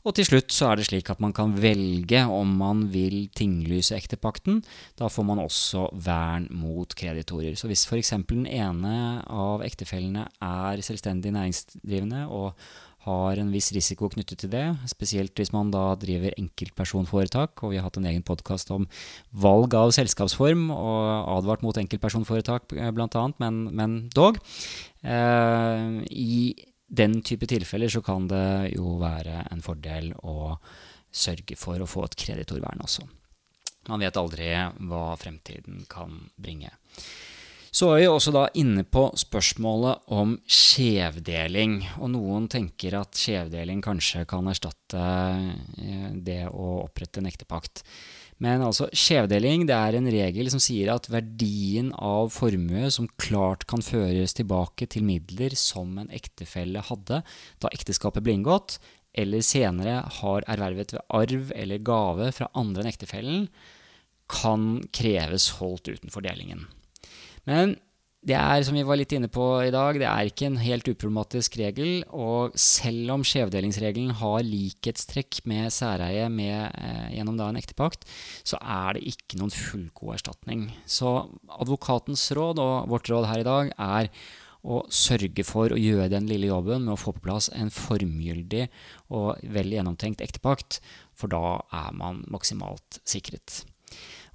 Og 0.00 0.16
til 0.16 0.24
slutt 0.24 0.54
så 0.54 0.70
er 0.70 0.80
det 0.80 0.86
slik 0.88 1.10
at 1.12 1.20
man 1.20 1.34
kan 1.36 1.52
velge 1.60 2.22
om 2.32 2.54
man 2.60 2.86
vil 2.92 3.28
tinglyse 3.36 3.96
ektepakten. 3.96 4.62
Da 4.96 5.10
får 5.12 5.26
man 5.28 5.42
også 5.42 5.90
vern 5.92 6.48
mot 6.56 6.94
kreditorer. 6.96 7.56
Så 7.56 7.68
hvis 7.68 7.84
f.eks. 7.88 8.14
den 8.30 8.46
ene 8.48 8.94
av 9.28 9.64
ektefellene 9.66 10.24
er 10.40 10.84
selvstendig 10.86 11.34
næringsdrivende 11.36 12.24
og 12.28 12.54
har 13.06 13.38
en 13.40 13.52
viss 13.52 13.70
risiko 13.72 14.10
knyttet 14.12 14.42
til 14.42 14.50
det, 14.52 14.64
spesielt 14.90 15.32
hvis 15.38 15.54
man 15.54 15.70
da 15.72 15.94
driver 15.96 16.34
enkeltpersonforetak, 16.36 17.62
og 17.64 17.72
vi 17.72 17.78
har 17.78 17.86
hatt 17.86 17.96
en 17.96 18.08
egen 18.10 18.24
podkast 18.26 18.72
om 18.74 18.84
valg 19.32 19.72
av 19.76 19.94
selskapsform 19.96 20.66
og 20.74 21.30
advart 21.38 21.64
mot 21.64 21.80
enkeltpersonforetak 21.80 22.68
bl.a., 22.68 23.24
men, 23.40 23.62
men 23.72 23.96
dog. 24.12 24.36
Eh, 25.00 25.96
I 26.12 26.36
den 26.90 27.20
type 27.22 27.46
tilfeller 27.46 27.88
så 27.92 28.02
kan 28.02 28.26
det 28.30 28.74
jo 28.74 28.96
være 29.00 29.44
en 29.52 29.62
fordel 29.62 30.10
å 30.26 30.56
sørge 31.10 31.56
for 31.58 31.80
å 31.80 31.88
få 31.90 32.04
et 32.06 32.16
kreditorvern 32.18 32.82
også. 32.82 33.06
Man 33.88 34.02
vet 34.02 34.18
aldri 34.18 34.52
hva 34.90 35.04
fremtiden 35.18 35.84
kan 35.90 36.18
bringe. 36.36 36.72
Så 37.70 37.86
er 37.92 38.00
vi 38.00 38.06
også 38.10 38.32
da 38.34 38.48
inne 38.58 38.82
på 38.82 39.04
spørsmålet 39.18 40.10
om 40.18 40.34
skjevdeling. 40.50 41.76
Og 42.02 42.10
noen 42.16 42.48
tenker 42.50 42.96
at 42.98 43.14
skjevdeling 43.18 43.82
kanskje 43.84 44.24
kan 44.30 44.50
erstatte 44.50 45.04
eh, 45.78 46.08
det 46.18 46.42
å 46.50 46.80
opprette 46.82 47.22
en 47.22 47.30
ektepakt. 47.30 47.84
Men 48.40 48.62
altså, 48.64 48.86
skjevdeling 48.96 49.66
det 49.68 49.76
er 49.76 49.98
en 49.98 50.08
regel 50.08 50.48
som 50.52 50.62
sier 50.62 50.88
at 50.94 51.10
verdien 51.12 51.90
av 51.92 52.30
formue 52.32 52.88
som 52.92 53.08
klart 53.20 53.66
kan 53.68 53.84
føres 53.84 54.32
tilbake 54.36 54.88
til 54.88 55.04
midler 55.04 55.52
som 55.58 55.92
en 56.00 56.08
ektefelle 56.14 56.80
hadde 56.88 57.20
da 57.60 57.72
ekteskapet 57.74 58.24
ble 58.24 58.38
inngått, 58.38 58.78
eller 59.12 59.44
senere 59.44 59.98
har 60.20 60.46
ervervet 60.48 60.94
ved 60.96 61.04
arv 61.20 61.52
eller 61.58 61.84
gave 61.84 62.30
fra 62.32 62.48
andre 62.56 62.84
enn 62.84 62.92
ektefellen, 62.92 63.46
kan 64.30 64.66
kreves 64.94 65.50
holdt 65.58 65.90
utenfor 65.90 66.24
delingen. 66.24 66.64
Men 67.48 67.76
det 68.20 68.36
er, 68.36 68.60
som 68.66 68.76
vi 68.76 68.82
var 68.84 68.98
litt 69.00 69.14
inne 69.16 69.30
på 69.32 69.44
i 69.64 69.70
dag, 69.72 69.96
det 69.96 70.04
er 70.04 70.28
ikke 70.28 70.50
en 70.50 70.58
helt 70.60 70.88
uproblematisk 70.92 71.56
regel. 71.56 72.02
Og 72.12 72.52
selv 72.60 73.14
om 73.14 73.24
skjevdelingsregelen 73.24 74.12
har 74.20 74.44
likhetstrekk 74.44 75.40
med 75.48 75.72
særeie 75.72 76.26
med, 76.28 76.68
eh, 76.76 77.16
gjennom 77.16 77.38
da 77.40 77.48
en 77.48 77.56
ektepakt, 77.56 78.04
så 78.44 78.60
er 78.60 78.98
det 78.98 79.08
ikke 79.14 79.40
noen 79.40 79.54
fullgod 79.54 80.18
erstatning. 80.18 80.68
Så 80.84 81.30
advokatens 81.48 82.28
råd, 82.36 82.60
og 82.60 82.92
vårt 82.92 83.08
råd 83.08 83.30
her 83.30 83.40
i 83.40 83.48
dag, 83.48 83.72
er 83.78 84.12
å 84.60 84.84
sørge 84.92 85.40
for 85.46 85.72
å 85.72 85.80
gjøre 85.80 86.10
den 86.12 86.28
lille 86.28 86.52
jobben 86.52 86.84
med 86.84 86.92
å 86.92 87.00
få 87.00 87.16
på 87.16 87.24
plass 87.24 87.48
en 87.56 87.72
formgyldig 87.72 88.68
og 89.16 89.40
vel 89.40 89.72
gjennomtenkt 89.72 90.20
ektepakt, 90.20 90.82
for 91.16 91.32
da 91.32 91.62
er 91.72 91.92
man 91.96 92.26
maksimalt 92.28 93.00
sikret. 93.08 93.64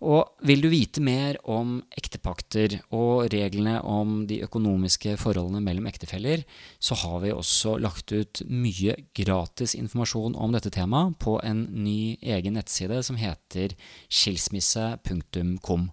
Og 0.03 0.27
vil 0.43 0.63
du 0.63 0.67
vite 0.71 1.01
mer 1.03 1.38
om 1.47 1.77
ektepakter 1.95 2.79
og 2.95 3.29
reglene 3.31 3.77
om 3.81 4.25
de 4.27 4.41
økonomiske 4.43 5.15
forholdene 5.21 5.63
mellom 5.63 5.88
ektefeller, 5.88 6.43
så 6.79 6.97
har 6.99 7.21
vi 7.23 7.31
også 7.31 7.77
lagt 7.79 8.12
ut 8.12 8.43
mye 8.51 8.97
gratis 9.15 9.75
informasjon 9.79 10.36
om 10.36 10.55
dette 10.55 10.73
temaet 10.75 11.15
på 11.23 11.38
en 11.47 11.65
ny 11.86 12.17
egen 12.21 12.60
nettside 12.60 12.99
som 13.08 13.19
heter 13.19 13.77
skilsmisse.com. 14.12 15.89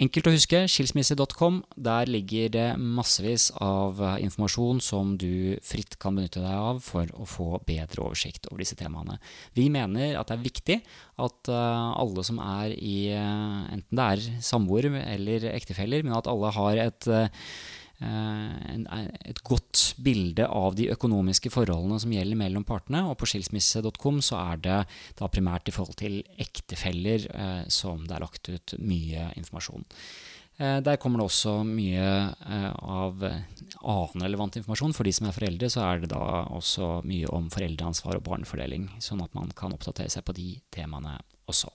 Enkelt 0.00 0.30
å 0.30 0.32
huske, 0.32 0.62
skilsmisse.com. 0.72 1.58
Der 1.76 2.08
ligger 2.08 2.48
det 2.54 2.68
massevis 2.80 3.50
av 3.60 3.98
eh, 4.00 4.22
informasjon 4.24 4.78
som 4.80 5.10
du 5.20 5.58
fritt 5.60 5.98
kan 6.00 6.16
benytte 6.16 6.40
deg 6.40 6.54
av 6.56 6.80
for 6.80 7.10
å 7.20 7.26
få 7.28 7.58
bedre 7.68 8.06
oversikt 8.06 8.48
over 8.48 8.62
disse 8.62 8.78
temaene. 8.80 9.18
Vi 9.52 9.66
mener 9.68 10.16
at 10.16 10.30
det 10.30 10.38
er 10.38 10.46
viktig 10.46 10.78
at 11.20 11.52
eh, 11.52 11.90
alle 12.00 12.24
som 12.24 12.40
er 12.40 12.72
i 12.78 13.10
eh, 13.12 13.74
enten 13.76 14.00
det 14.00 14.06
er 14.14 14.40
samboere 14.46 15.04
eller 15.04 15.50
ektefeller, 15.52 16.06
men 16.06 16.16
at 16.16 16.30
alle 16.32 16.54
har 16.56 16.80
et 16.86 17.10
Eh, 18.00 19.10
et 19.28 19.42
godt 19.44 19.82
bilde 20.00 20.46
av 20.48 20.74
de 20.78 20.86
økonomiske 20.94 21.52
forholdene 21.52 22.00
som 22.00 22.12
gjelder 22.14 22.38
mellom 22.40 22.64
partene. 22.64 23.04
Og 23.10 23.18
på 23.20 23.28
skilsmisse.com 23.28 24.22
så 24.24 24.40
er 24.40 24.62
det 24.64 24.80
da 25.20 25.28
primært 25.28 25.68
i 25.68 25.74
forhold 25.76 25.98
til 26.00 26.20
ektefeller 26.40 27.28
eh, 27.28 27.64
som 27.68 28.06
det 28.06 28.16
er 28.16 28.24
lagt 28.24 28.48
ut 28.48 28.76
mye 28.80 29.28
informasjon. 29.40 29.84
Eh, 30.60 30.78
der 30.86 31.00
kommer 31.02 31.20
det 31.20 31.28
også 31.28 31.58
mye 31.68 32.06
av 32.80 33.20
annen 33.26 34.24
relevant 34.24 34.56
informasjon. 34.60 34.96
For 34.96 35.08
de 35.08 35.16
som 35.16 35.28
er 35.28 35.36
foreldre, 35.36 35.72
så 35.72 35.84
er 35.88 36.04
det 36.04 36.14
da 36.14 36.46
også 36.48 37.02
mye 37.08 37.28
om 37.36 37.52
foreldreansvar 37.52 38.16
og 38.16 38.24
barnefordeling, 38.30 38.88
sånn 39.04 39.20
at 39.24 39.36
man 39.36 39.52
kan 39.56 39.76
oppdatere 39.76 40.12
seg 40.12 40.24
på 40.24 40.36
de 40.40 40.54
temaene 40.72 41.18
også. 41.50 41.72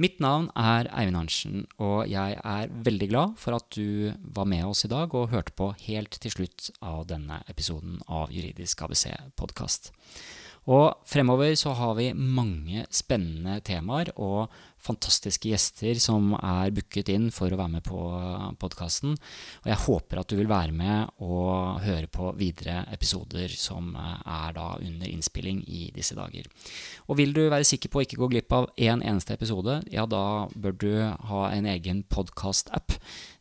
Mitt 0.00 0.22
navn 0.24 0.46
er 0.56 0.86
Eivind 0.88 1.18
Arntzen, 1.20 1.66
og 1.76 2.06
jeg 2.08 2.38
er 2.40 2.70
veldig 2.86 3.08
glad 3.10 3.34
for 3.36 3.58
at 3.58 3.66
du 3.76 4.08
var 4.24 4.46
med 4.48 4.64
oss 4.64 4.86
i 4.86 4.88
dag 4.88 5.12
og 5.12 5.28
hørte 5.34 5.52
på 5.52 5.66
helt 5.84 6.16
til 6.16 6.32
slutt 6.32 6.70
av 6.80 7.02
denne 7.10 7.42
episoden 7.52 7.98
av 8.08 8.32
Juridisk 8.32 8.86
ABC 8.86 9.10
podkast. 9.36 9.90
Og 10.70 11.00
fremover 11.08 11.56
så 11.58 11.72
har 11.74 11.96
vi 11.98 12.12
mange 12.14 12.84
spennende 12.94 13.56
temaer 13.66 14.12
og 14.14 14.52
fantastiske 14.82 15.50
gjester 15.50 15.98
som 16.02 16.32
er 16.38 16.70
booket 16.74 17.10
inn 17.12 17.28
for 17.34 17.50
å 17.50 17.58
være 17.58 17.72
med 17.76 17.84
på 17.86 17.98
podkasten. 18.62 19.16
Og 19.62 19.68
jeg 19.70 19.80
håper 19.84 20.20
at 20.20 20.30
du 20.30 20.36
vil 20.38 20.50
være 20.50 20.74
med 20.74 21.22
og 21.22 21.82
høre 21.82 22.10
på 22.10 22.30
videre 22.38 22.84
episoder 22.94 23.50
som 23.58 23.92
er 23.98 24.54
da 24.54 24.68
under 24.78 25.10
innspilling 25.10 25.62
i 25.66 25.88
disse 25.94 26.18
dager. 26.18 26.46
Og 27.08 27.18
vil 27.18 27.34
du 27.34 27.44
være 27.48 27.66
sikker 27.66 27.90
på 27.90 28.02
å 28.02 28.06
ikke 28.06 28.20
gå 28.22 28.30
glipp 28.34 28.54
av 28.54 28.70
én 28.76 28.90
en 28.92 29.06
eneste 29.14 29.32
episode, 29.32 29.78
ja 29.88 30.04
da 30.06 30.48
bør 30.54 30.74
du 30.76 30.92
ha 31.30 31.46
en 31.48 31.66
egen 31.70 32.02
podkast-app 32.12 32.98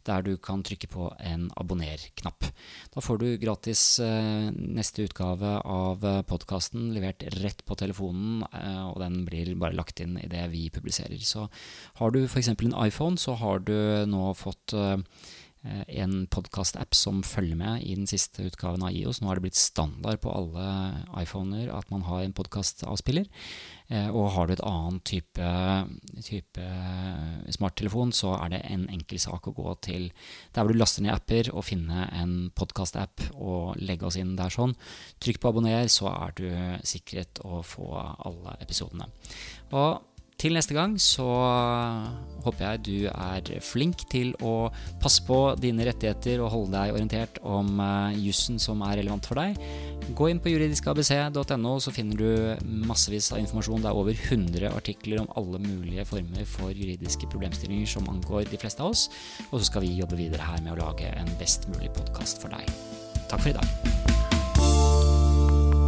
der 0.08 0.26
du 0.26 0.36
kan 0.42 0.64
trykke 0.66 0.90
på 0.92 1.10
en 1.20 1.50
abonner-knapp. 1.60 2.48
Da 2.94 3.04
får 3.04 3.22
du 3.22 3.28
gratis 3.42 3.84
eh, 4.04 4.50
neste 4.52 5.06
utgave 5.08 5.58
av 5.62 6.06
eh, 6.06 6.22
podkasten 6.28 6.92
levert 6.96 7.24
rett 7.40 7.64
på 7.66 7.78
telefonen, 7.80 8.44
eh, 8.52 8.84
og 8.90 9.00
den 9.04 9.22
blir 9.28 9.54
bare 9.62 9.78
lagt 9.78 10.04
inn 10.04 10.18
i 10.22 10.30
det 10.32 10.48
vi 10.54 10.68
publiserer. 10.74 11.18
Så 11.22 11.48
har 12.02 12.16
du 12.16 12.24
f.eks. 12.26 12.52
en 12.54 12.78
iPhone, 12.86 13.18
så 13.18 13.38
har 13.42 13.64
du 13.68 13.76
nå 14.10 14.32
fått 14.38 14.76
en 15.62 16.26
podkast-app 16.34 16.96
som 16.98 17.20
følger 17.22 17.58
med 17.60 17.84
i 17.86 17.94
den 17.94 18.08
siste 18.10 18.48
utgaven 18.50 18.82
av 18.88 18.96
IOS. 18.98 19.20
Nå 19.22 19.30
har 19.30 19.38
det 19.38 19.46
blitt 19.46 19.60
standard 19.60 20.18
på 20.24 20.34
alle 20.34 20.66
iPhoner 21.22 21.70
at 21.76 21.92
man 21.94 22.02
har 22.08 22.24
en 22.26 22.34
podkastavspiller. 22.34 23.28
Eh, 23.92 24.08
og 24.10 24.32
har 24.36 24.48
du 24.48 24.54
et 24.56 24.64
annet 24.66 25.04
type, 25.06 25.52
type 26.24 26.68
smarttelefon, 27.52 28.14
så 28.16 28.34
er 28.40 28.54
det 28.54 28.62
en 28.72 28.88
enkel 28.94 29.20
sak 29.22 29.50
å 29.50 29.56
gå 29.56 29.76
til 29.84 30.10
der 30.56 30.64
hvor 30.64 30.72
du 30.72 30.80
laster 30.80 31.06
ned 31.06 31.14
apper 31.14 31.52
og 31.54 31.66
finne 31.68 32.08
en 32.16 32.36
podkast-app 32.58 33.28
og 33.36 33.82
legge 33.82 34.08
oss 34.08 34.20
inn 34.22 34.38
der 34.40 34.54
sånn. 34.54 34.78
Trykk 35.22 35.42
på 35.44 35.52
abonner, 35.52 35.92
så 35.92 36.10
er 36.14 36.38
du 36.40 36.48
sikret 36.88 37.44
å 37.46 37.62
få 37.66 37.92
alle 38.00 38.56
episodene. 38.64 39.12
Og 39.76 40.11
til 40.42 40.58
neste 40.58 40.74
gang 40.74 40.96
så 40.98 41.28
håper 42.42 42.64
jeg 42.66 42.82
du 42.88 42.96
er 43.12 43.50
flink 43.62 44.06
til 44.10 44.32
å 44.42 44.72
passe 45.02 45.22
på 45.28 45.38
dine 45.62 45.86
rettigheter 45.86 46.42
og 46.42 46.52
holde 46.56 46.74
deg 46.74 46.96
orientert 46.96 47.38
om 47.46 47.78
uh, 47.78 48.10
jussen 48.18 48.58
som 48.62 48.82
er 48.88 48.98
relevant 49.02 49.28
for 49.30 49.38
deg. 49.38 49.60
Gå 50.18 50.32
inn 50.32 50.42
på 50.42 50.50
juridiskabc.no, 50.56 51.76
så 51.84 51.94
finner 51.94 52.18
du 52.18 52.66
massevis 52.90 53.30
av 53.36 53.44
informasjon. 53.44 53.86
Det 53.86 53.92
er 53.92 54.02
over 54.02 54.18
100 54.18 54.74
artikler 54.74 55.22
om 55.22 55.30
alle 55.38 55.62
mulige 55.62 56.08
former 56.10 56.48
for 56.50 56.74
juridiske 56.74 57.30
problemstillinger 57.30 57.94
som 57.94 58.10
angår 58.10 58.50
de 58.50 58.62
fleste 58.62 58.82
av 58.82 58.96
oss. 58.96 59.08
Og 59.52 59.60
så 59.60 59.70
skal 59.70 59.86
vi 59.86 59.94
jobbe 60.02 60.20
videre 60.20 60.50
her 60.50 60.64
med 60.66 60.74
å 60.74 60.82
lage 60.82 61.14
en 61.14 61.30
best 61.42 61.70
mulig 61.72 61.94
podkast 61.98 62.42
for 62.42 62.54
deg. 62.54 62.66
Takk 63.30 63.46
for 63.46 63.54
i 63.54 63.58
dag. 63.62 63.68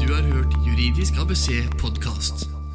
Du 0.04 0.12
har 0.12 0.28
hørt 0.30 0.60
Juridisk 0.68 1.18
ABC 1.24 1.64
podkast. 1.82 2.63